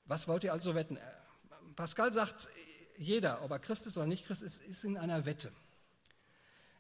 Was 0.07 0.29
wollt 0.29 0.45
ihr 0.45 0.53
also 0.53 0.75
wetten? 0.75 0.99
Pascal 1.77 2.13
sagt, 2.13 2.49
jeder, 2.99 3.43
ob 3.43 3.51
er 3.51 3.59
Christ 3.59 3.87
ist 3.87 3.97
oder 3.97 4.07
nicht 4.07 4.27
Christ 4.27 4.43
ist, 4.43 4.63
ist 4.63 4.85
in 4.85 4.97
einer 4.97 5.25
Wette. 5.25 5.53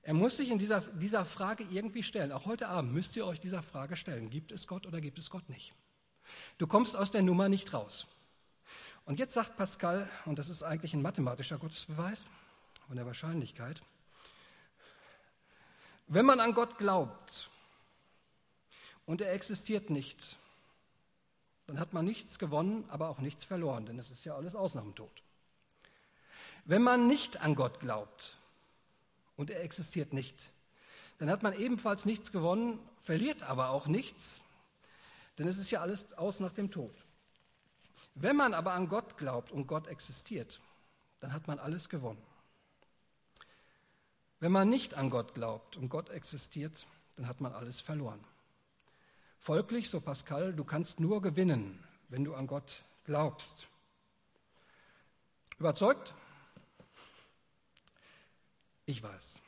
Er 0.03 0.15
muss 0.15 0.37
sich 0.37 0.51
in 0.51 0.59
dieser, 0.59 0.81
dieser 0.81 1.25
Frage 1.25 1.65
irgendwie 1.71 2.03
stellen. 2.03 2.33
Auch 2.33 2.47
heute 2.47 2.69
Abend 2.69 2.93
müsst 2.93 3.17
ihr 3.17 3.25
euch 3.25 3.41
dieser 3.41 3.62
Frage 3.62 3.95
stellen. 3.95 4.31
Gibt 4.31 4.50
es 4.50 4.67
Gott 4.67 4.87
oder 4.87 5.00
gibt 5.00 5.19
es 5.19 5.31
Gott 5.31 5.48
nicht? 5.48 5.75
Du 6.59 6.67
kommst 6.67 6.96
aus 6.96 7.13
der 7.13 7.23
Nummer 7.23 7.48
nicht 7.48 7.73
raus. 7.73 8.07
Und 9.05 9.19
jetzt 9.19 9.35
sagt 9.35 9.57
Pascal, 9.57 10.09
und 10.25 10.38
das 10.38 10.48
ist 10.48 10.63
eigentlich 10.63 10.94
ein 10.94 11.03
mathematischer 11.03 11.59
Gottesbeweis 11.59 12.27
von 12.87 12.96
der 12.96 13.07
Wahrscheinlichkeit, 13.07 13.83
wenn 16.07 16.27
man 16.27 16.40
an 16.40 16.55
Gott 16.55 16.79
glaubt 16.79 17.50
und 19.07 19.21
er 19.21 19.33
existiert 19.33 19.90
nicht, 19.90 20.37
dann 21.67 21.79
hat 21.79 21.92
man 21.92 22.05
nichts 22.05 22.38
gewonnen, 22.38 22.85
aber 22.88 23.09
auch 23.09 23.19
nichts 23.19 23.44
verloren, 23.44 23.87
denn 23.87 23.98
es 23.98 24.11
ist 24.11 24.25
ja 24.25 24.35
alles 24.35 24.55
aus 24.55 24.75
nach 24.75 24.83
dem 24.83 24.94
Tod. 24.94 25.23
Wenn 26.65 26.83
man 26.83 27.07
nicht 27.07 27.40
an 27.40 27.55
Gott 27.55 27.81
glaubt 27.81 28.37
und 29.37 29.50
er 29.50 29.63
existiert 29.63 30.13
nicht, 30.13 30.50
dann 31.19 31.31
hat 31.31 31.42
man 31.42 31.55
ebenfalls 31.55 32.05
nichts 32.05 32.33
gewonnen, 32.33 32.79
verliert 33.03 33.42
aber 33.42 33.71
auch 33.71 33.87
nichts, 33.87 34.40
denn 35.38 35.48
es 35.48 35.57
ist 35.57 35.71
ja 35.71 35.81
alles 35.81 36.13
aus 36.19 36.40
nach 36.40 36.53
dem 36.53 36.71
Tod. 36.71 36.94
Wenn 38.15 38.37
man 38.37 38.55
aber 38.55 38.75
an 38.75 38.88
Gott 38.88 39.17
glaubt 39.17 39.50
und 39.50 39.67
Gott 39.67 39.87
existiert, 39.87 40.61
dann 41.21 41.33
hat 41.33 41.46
man 41.46 41.59
alles 41.59 41.88
gewonnen. 41.88 42.23
Wenn 44.43 44.51
man 44.51 44.69
nicht 44.69 44.95
an 44.95 45.09
Gott 45.09 45.35
glaubt 45.35 45.77
und 45.77 45.88
Gott 45.88 46.09
existiert, 46.09 46.88
dann 47.15 47.29
hat 47.29 47.40
man 47.40 47.53
alles 47.53 47.81
verloren. 47.81 48.19
Folglich, 49.38 49.88
so 49.88 50.01
Pascal, 50.01 50.53
du 50.53 50.65
kannst 50.65 50.99
nur 50.99 51.23
gewinnen, 51.23 51.79
wenn 52.09 52.25
du 52.25 52.35
an 52.35 52.49
Gott 52.49 52.83
glaubst. 53.05 53.69
Überzeugt? 55.61 56.13
Ich 58.85 59.01
weiß, 59.01 59.38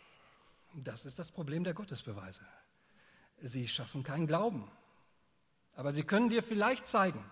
das 0.74 1.06
ist 1.06 1.18
das 1.18 1.32
Problem 1.32 1.64
der 1.64 1.74
Gottesbeweise. 1.74 2.46
Sie 3.40 3.66
schaffen 3.66 4.04
keinen 4.04 4.28
Glauben, 4.28 4.70
aber 5.74 5.92
sie 5.92 6.04
können 6.04 6.28
dir 6.28 6.44
vielleicht 6.44 6.86
zeigen, 6.86 7.28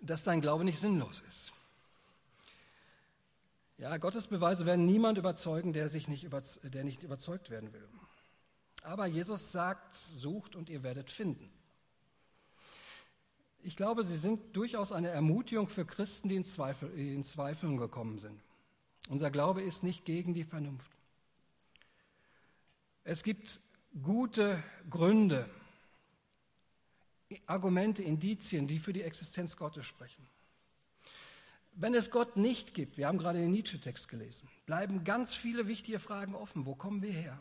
dass 0.00 0.24
dein 0.24 0.40
Glaube 0.40 0.64
nicht 0.64 0.80
sinnlos 0.80 1.20
ist. 1.28 1.51
Ja, 3.82 3.96
Gottesbeweise 3.96 4.64
werden 4.64 4.86
niemand 4.86 5.18
überzeugen, 5.18 5.72
der, 5.72 5.88
sich 5.88 6.06
nicht, 6.06 6.22
über, 6.22 6.40
der 6.62 6.84
nicht 6.84 7.02
überzeugt 7.02 7.50
werden 7.50 7.72
will. 7.72 7.84
Aber 8.84 9.06
Jesus 9.06 9.50
sagt, 9.50 9.92
sucht 9.92 10.54
und 10.54 10.70
ihr 10.70 10.84
werdet 10.84 11.10
finden. 11.10 11.50
Ich 13.64 13.74
glaube, 13.74 14.04
sie 14.04 14.16
sind 14.16 14.54
durchaus 14.54 14.92
eine 14.92 15.08
Ermutigung 15.08 15.66
für 15.66 15.84
Christen, 15.84 16.28
die 16.28 16.36
in, 16.36 16.44
Zweifel, 16.44 16.96
in 16.96 17.24
Zweifeln 17.24 17.76
gekommen 17.76 18.20
sind. 18.20 18.40
Unser 19.08 19.32
Glaube 19.32 19.62
ist 19.62 19.82
nicht 19.82 20.04
gegen 20.04 20.32
die 20.32 20.44
Vernunft. 20.44 20.92
Es 23.02 23.24
gibt 23.24 23.58
gute 24.00 24.62
Gründe, 24.90 25.50
Argumente, 27.46 28.04
Indizien, 28.04 28.68
die 28.68 28.78
für 28.78 28.92
die 28.92 29.02
Existenz 29.02 29.56
Gottes 29.56 29.86
sprechen. 29.86 30.24
Wenn 31.74 31.94
es 31.94 32.10
Gott 32.10 32.36
nicht 32.36 32.74
gibt, 32.74 32.98
wir 32.98 33.06
haben 33.08 33.18
gerade 33.18 33.38
den 33.38 33.50
Nietzsche-Text 33.50 34.08
gelesen, 34.08 34.48
bleiben 34.66 35.04
ganz 35.04 35.34
viele 35.34 35.66
wichtige 35.66 35.98
Fragen 35.98 36.34
offen. 36.34 36.66
Wo 36.66 36.74
kommen 36.74 37.02
wir 37.02 37.12
her? 37.12 37.38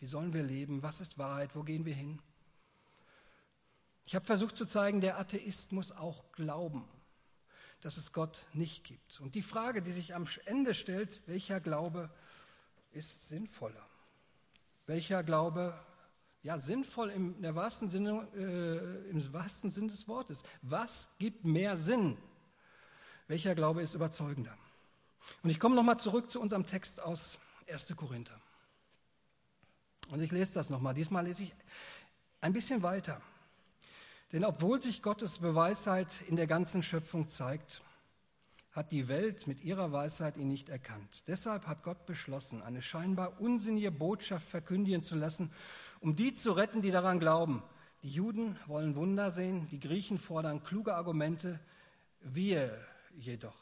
Wie 0.00 0.06
sollen 0.06 0.32
wir 0.32 0.42
leben? 0.42 0.82
Was 0.82 1.00
ist 1.00 1.18
Wahrheit? 1.18 1.54
Wo 1.54 1.62
gehen 1.62 1.84
wir 1.84 1.94
hin? 1.94 2.18
Ich 4.06 4.14
habe 4.14 4.24
versucht 4.24 4.56
zu 4.56 4.66
zeigen, 4.66 5.00
der 5.00 5.18
Atheist 5.18 5.72
muss 5.72 5.92
auch 5.92 6.24
glauben, 6.32 6.84
dass 7.80 7.96
es 7.96 8.12
Gott 8.12 8.46
nicht 8.52 8.84
gibt. 8.84 9.20
Und 9.20 9.34
die 9.34 9.42
Frage, 9.42 9.82
die 9.82 9.92
sich 9.92 10.14
am 10.14 10.26
Ende 10.44 10.74
stellt, 10.74 11.20
welcher 11.26 11.60
Glaube 11.60 12.10
ist 12.92 13.28
sinnvoller? 13.28 13.86
Welcher 14.86 15.22
Glaube, 15.22 15.78
ja, 16.42 16.58
sinnvoll 16.58 17.10
im, 17.10 17.42
wahrsten 17.54 17.88
Sinne, 17.88 18.28
äh, 18.34 19.10
im 19.10 19.32
wahrsten 19.32 19.70
Sinn 19.70 19.88
des 19.88 20.06
Wortes? 20.06 20.42
Was 20.60 21.08
gibt 21.18 21.44
mehr 21.44 21.76
Sinn? 21.76 22.18
Welcher 23.26 23.54
Glaube 23.54 23.82
ist 23.82 23.94
überzeugender? 23.94 24.56
Und 25.42 25.50
ich 25.50 25.58
komme 25.58 25.74
nochmal 25.74 25.98
zurück 25.98 26.30
zu 26.30 26.40
unserem 26.40 26.66
Text 26.66 27.02
aus 27.02 27.38
1. 27.70 27.96
Korinther. 27.96 28.38
Und 30.10 30.20
ich 30.20 30.30
lese 30.30 30.54
das 30.54 30.68
nochmal. 30.68 30.92
Diesmal 30.92 31.24
lese 31.24 31.44
ich 31.44 31.54
ein 32.42 32.52
bisschen 32.52 32.82
weiter. 32.82 33.22
Denn 34.32 34.44
obwohl 34.44 34.82
sich 34.82 35.00
Gottes 35.00 35.38
Beweisheit 35.38 36.08
in 36.28 36.36
der 36.36 36.46
ganzen 36.46 36.82
Schöpfung 36.82 37.30
zeigt, 37.30 37.80
hat 38.72 38.92
die 38.92 39.08
Welt 39.08 39.46
mit 39.46 39.62
ihrer 39.62 39.92
Weisheit 39.92 40.36
ihn 40.36 40.48
nicht 40.48 40.68
erkannt. 40.68 41.22
Deshalb 41.28 41.66
hat 41.66 41.84
Gott 41.84 42.04
beschlossen, 42.06 42.60
eine 42.60 42.82
scheinbar 42.82 43.40
unsinnige 43.40 43.92
Botschaft 43.92 44.46
verkündigen 44.48 45.02
zu 45.02 45.14
lassen, 45.14 45.50
um 46.00 46.16
die 46.16 46.34
zu 46.34 46.52
retten, 46.52 46.82
die 46.82 46.90
daran 46.90 47.20
glauben. 47.20 47.62
Die 48.02 48.10
Juden 48.10 48.58
wollen 48.66 48.96
Wunder 48.96 49.30
sehen, 49.30 49.68
die 49.68 49.80
Griechen 49.80 50.18
fordern 50.18 50.64
kluge 50.64 50.94
Argumente, 50.94 51.60
wir 52.20 52.76
jedoch. 53.16 53.56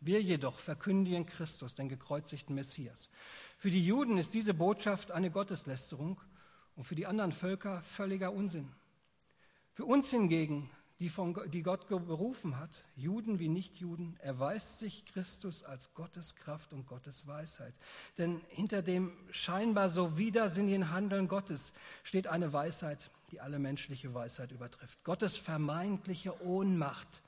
Wir 0.00 0.22
jedoch 0.22 0.58
verkündigen 0.58 1.26
Christus, 1.26 1.74
den 1.74 1.88
gekreuzigten 1.88 2.54
Messias. 2.54 3.10
Für 3.58 3.70
die 3.70 3.84
Juden 3.84 4.16
ist 4.16 4.32
diese 4.32 4.54
Botschaft 4.54 5.10
eine 5.10 5.30
Gotteslästerung 5.30 6.20
und 6.74 6.84
für 6.84 6.94
die 6.94 7.06
anderen 7.06 7.32
Völker 7.32 7.82
völliger 7.82 8.32
Unsinn. 8.32 8.72
Für 9.74 9.84
uns 9.84 10.10
hingegen, 10.10 10.70
die, 11.00 11.10
von, 11.10 11.38
die 11.50 11.62
Gott 11.62 11.88
berufen 11.88 12.58
hat, 12.58 12.84
Juden 12.96 13.38
wie 13.38 13.48
Nichtjuden, 13.48 14.16
erweist 14.20 14.78
sich 14.78 15.04
Christus 15.06 15.62
als 15.62 15.92
Gottes 15.94 16.34
Kraft 16.34 16.72
und 16.72 16.86
Gottes 16.86 17.26
Weisheit. 17.26 17.74
Denn 18.18 18.40
hinter 18.48 18.82
dem 18.82 19.12
scheinbar 19.30 19.90
so 19.90 20.16
widersinnigen 20.16 20.90
Handeln 20.90 21.28
Gottes 21.28 21.72
steht 22.04 22.26
eine 22.26 22.52
Weisheit, 22.52 23.10
die 23.30 23.40
alle 23.40 23.58
menschliche 23.58 24.12
Weisheit 24.14 24.52
übertrifft. 24.52 25.02
Gottes 25.04 25.38
vermeintliche 25.38 26.42
Ohnmacht 26.42 27.22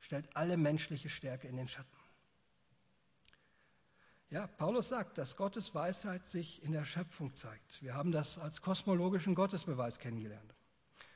stellt 0.00 0.34
alle 0.36 0.56
menschliche 0.56 1.08
Stärke 1.08 1.48
in 1.48 1.56
den 1.56 1.68
Schatten. 1.68 1.96
Ja, 4.30 4.46
Paulus 4.46 4.88
sagt, 4.88 5.18
dass 5.18 5.36
Gottes 5.36 5.74
Weisheit 5.74 6.26
sich 6.26 6.62
in 6.62 6.72
der 6.72 6.84
Schöpfung 6.84 7.34
zeigt. 7.34 7.82
Wir 7.82 7.94
haben 7.94 8.12
das 8.12 8.38
als 8.38 8.62
kosmologischen 8.62 9.34
Gottesbeweis 9.34 9.98
kennengelernt. 9.98 10.54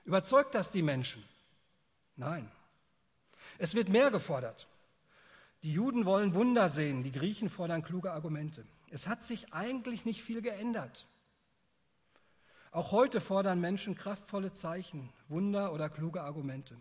Überzeugt 0.05 0.55
das 0.55 0.73
die 0.73 0.83
Menschen? 0.83 1.25
Nein. 2.17 2.51
Es 3.59 3.75
wird 3.75 3.89
mehr 3.89 4.11
gefordert. 4.11 4.67
Die 5.63 5.73
Juden 5.73 6.05
wollen 6.05 6.35
Wunder 6.35 6.69
sehen, 6.69 7.05
die 7.05 7.13
Griechen 7.13 7.49
fordern 7.49 7.83
kluge 7.83 8.13
Argumente. 8.13 8.67
Es 8.91 9.07
hat 9.07 9.23
sich 9.23 9.55
eigentlich 9.55 10.05
nicht 10.05 10.23
viel 10.23 10.43
geändert. 10.43 11.07
Auch 12.73 12.91
heute 12.91 13.21
fordern 13.21 13.61
Menschen 13.61 13.95
kraftvolle 13.95 14.53
Zeichen, 14.53 15.13
Wunder 15.29 15.73
oder 15.73 15.89
kluge 15.89 16.23
Argumente. 16.23 16.77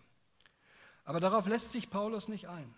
Aber 1.05 1.19
darauf 1.19 1.47
lässt 1.47 1.71
sich 1.71 1.89
Paulus 1.89 2.27
nicht 2.27 2.47
ein 2.47 2.73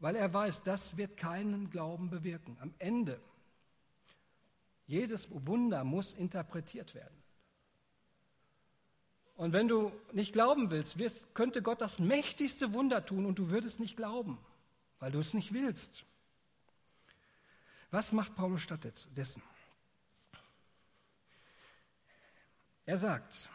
weil 0.00 0.16
er 0.16 0.32
weiß, 0.32 0.62
das 0.62 0.96
wird 0.96 1.16
keinen 1.16 1.70
Glauben 1.70 2.10
bewirken. 2.10 2.56
Am 2.60 2.74
Ende, 2.78 3.20
jedes 4.86 5.28
Wunder 5.46 5.84
muss 5.84 6.14
interpretiert 6.14 6.94
werden. 6.94 7.16
Und 9.36 9.52
wenn 9.52 9.68
du 9.68 9.92
nicht 10.12 10.32
glauben 10.32 10.70
willst, 10.70 10.98
wirst, 10.98 11.34
könnte 11.34 11.62
Gott 11.62 11.80
das 11.80 11.98
mächtigste 11.98 12.72
Wunder 12.72 13.04
tun 13.04 13.24
und 13.24 13.38
du 13.38 13.50
würdest 13.50 13.78
nicht 13.78 13.96
glauben, 13.96 14.38
weil 14.98 15.12
du 15.12 15.20
es 15.20 15.32
nicht 15.32 15.52
willst. 15.52 16.04
Was 17.90 18.12
macht 18.12 18.34
Paulus 18.34 18.62
stattdessen? 18.62 19.42
Er 22.86 22.98
sagt, 22.98 23.48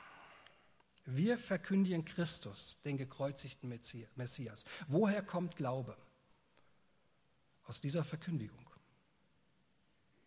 wir 1.05 1.37
verkündigen 1.37 2.03
Christus, 2.05 2.77
den 2.83 2.97
gekreuzigten 2.97 3.69
Messias. 4.15 4.65
Woher 4.87 5.21
kommt 5.21 5.55
Glaube? 5.55 5.95
aus 7.67 7.81
dieser 7.81 8.03
Verkündigung. 8.03 8.65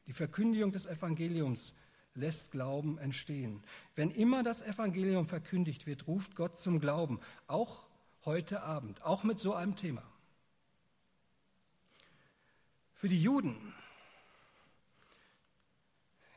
Die 0.07 0.12
Verkündigung 0.12 0.72
des 0.72 0.87
Evangeliums 0.87 1.74
lässt 2.14 2.51
Glauben 2.51 2.99
entstehen. 2.99 3.62
Wenn 3.95 4.11
immer 4.11 4.43
das 4.43 4.62
Evangelium 4.62 5.26
verkündigt 5.26 5.87
wird, 5.87 6.07
ruft 6.07 6.35
Gott 6.35 6.59
zum 6.59 6.81
Glauben, 6.81 7.20
auch 7.47 7.87
heute 8.24 8.62
Abend, 8.62 9.03
auch 9.03 9.22
mit 9.22 9.39
so 9.39 9.55
einem 9.55 9.76
Thema. 9.76 10.03
Für 12.95 13.09
die 13.09 13.22
Juden 13.22 13.74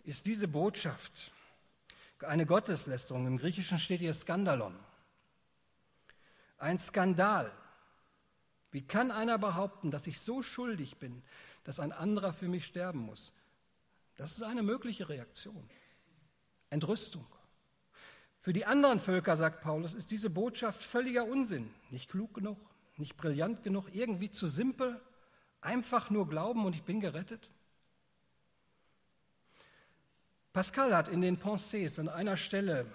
ist 0.04 0.26
diese 0.28 0.48
Botschaft 0.48 1.32
eine 2.24 2.45
Gotteslästerung. 2.45 3.28
Im 3.28 3.38
Griechischen 3.38 3.80
steht 3.80 3.99
hier 3.99 4.13
Skandalon. 4.13 4.78
Ein 6.57 6.78
Skandal, 6.78 7.51
wie 8.72 8.82
kann 8.82 9.11
einer 9.11 9.38
behaupten, 9.38 9.91
dass 9.91 10.07
ich 10.07 10.19
so 10.19 10.41
schuldig 10.41 10.97
bin, 10.97 11.24
dass 11.63 11.80
ein 11.80 11.91
anderer 11.91 12.34
für 12.34 12.47
mich 12.47 12.65
sterben 12.65 12.99
muss? 12.99 13.34
Das 14.15 14.34
ist 14.34 14.43
eine 14.43 14.63
mögliche 14.63 15.09
Reaktion. 15.09 15.69
Entrüstung. 16.69 17.26
Für 18.39 18.53
die 18.53 18.65
anderen 18.65 18.99
Völker, 18.99 19.38
sagt 19.38 19.61
Paulus, 19.61 19.93
ist 19.93 20.09
diese 20.09 20.30
Botschaft 20.30 20.82
völliger 20.82 21.26
Unsinn. 21.26 21.69
Nicht 21.91 22.09
klug 22.09 22.34
genug, 22.34 22.57
nicht 22.97 23.17
brillant 23.17 23.63
genug, 23.63 23.93
irgendwie 23.93 24.32
zu 24.32 24.47
simpel, 24.47 24.99
einfach 25.59 26.09
nur 26.09 26.28
glauben 26.28 26.65
und 26.65 26.76
ich 26.76 26.84
bin 26.84 26.99
gerettet. 26.99 27.51
Pascal 30.54 30.93
hat 30.93 31.08
in 31.08 31.22
den 31.22 31.38
Pensées 31.38 31.97
an 31.97 32.10
einer 32.10 32.36
Stelle 32.36 32.86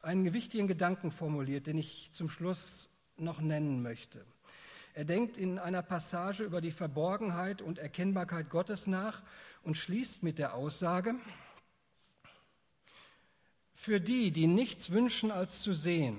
einen 0.00 0.32
wichtigen 0.32 0.68
Gedanken 0.68 1.10
formuliert, 1.10 1.66
den 1.66 1.76
ich 1.76 2.10
zum 2.12 2.28
Schluss 2.28 2.88
noch 3.16 3.40
nennen 3.40 3.82
möchte. 3.82 4.24
Er 4.94 5.04
denkt 5.04 5.36
in 5.36 5.58
einer 5.58 5.82
Passage 5.82 6.44
über 6.44 6.60
die 6.60 6.70
Verborgenheit 6.70 7.62
und 7.62 7.78
Erkennbarkeit 7.78 8.48
Gottes 8.48 8.86
nach 8.86 9.22
und 9.64 9.76
schließt 9.76 10.22
mit 10.22 10.38
der 10.38 10.54
Aussage, 10.54 11.16
für 13.74 14.00
die, 14.00 14.30
die 14.30 14.46
nichts 14.46 14.90
wünschen 14.90 15.32
als 15.32 15.62
zu 15.62 15.72
sehen, 15.72 16.16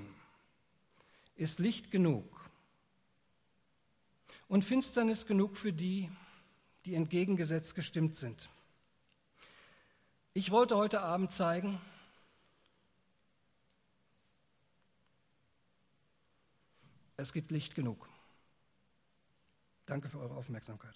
ist 1.35 1.59
Licht 1.59 1.89
genug 1.91 2.25
und 4.49 4.65
Finsternis 4.65 5.25
genug 5.25 5.55
für 5.55 5.71
die, 5.71 6.11
die 6.85 6.95
entgegengesetzt 6.95 7.75
gestimmt 7.75 8.17
sind. 8.17 8.49
Ich 10.33 10.49
wollte 10.49 10.77
heute 10.77 11.01
Abend 11.01 11.31
zeigen, 11.33 11.81
es 17.17 17.33
gibt 17.33 17.51
Licht 17.51 17.75
genug. 17.75 18.07
Danke 19.85 20.07
für 20.07 20.19
eure 20.19 20.35
Aufmerksamkeit. 20.35 20.95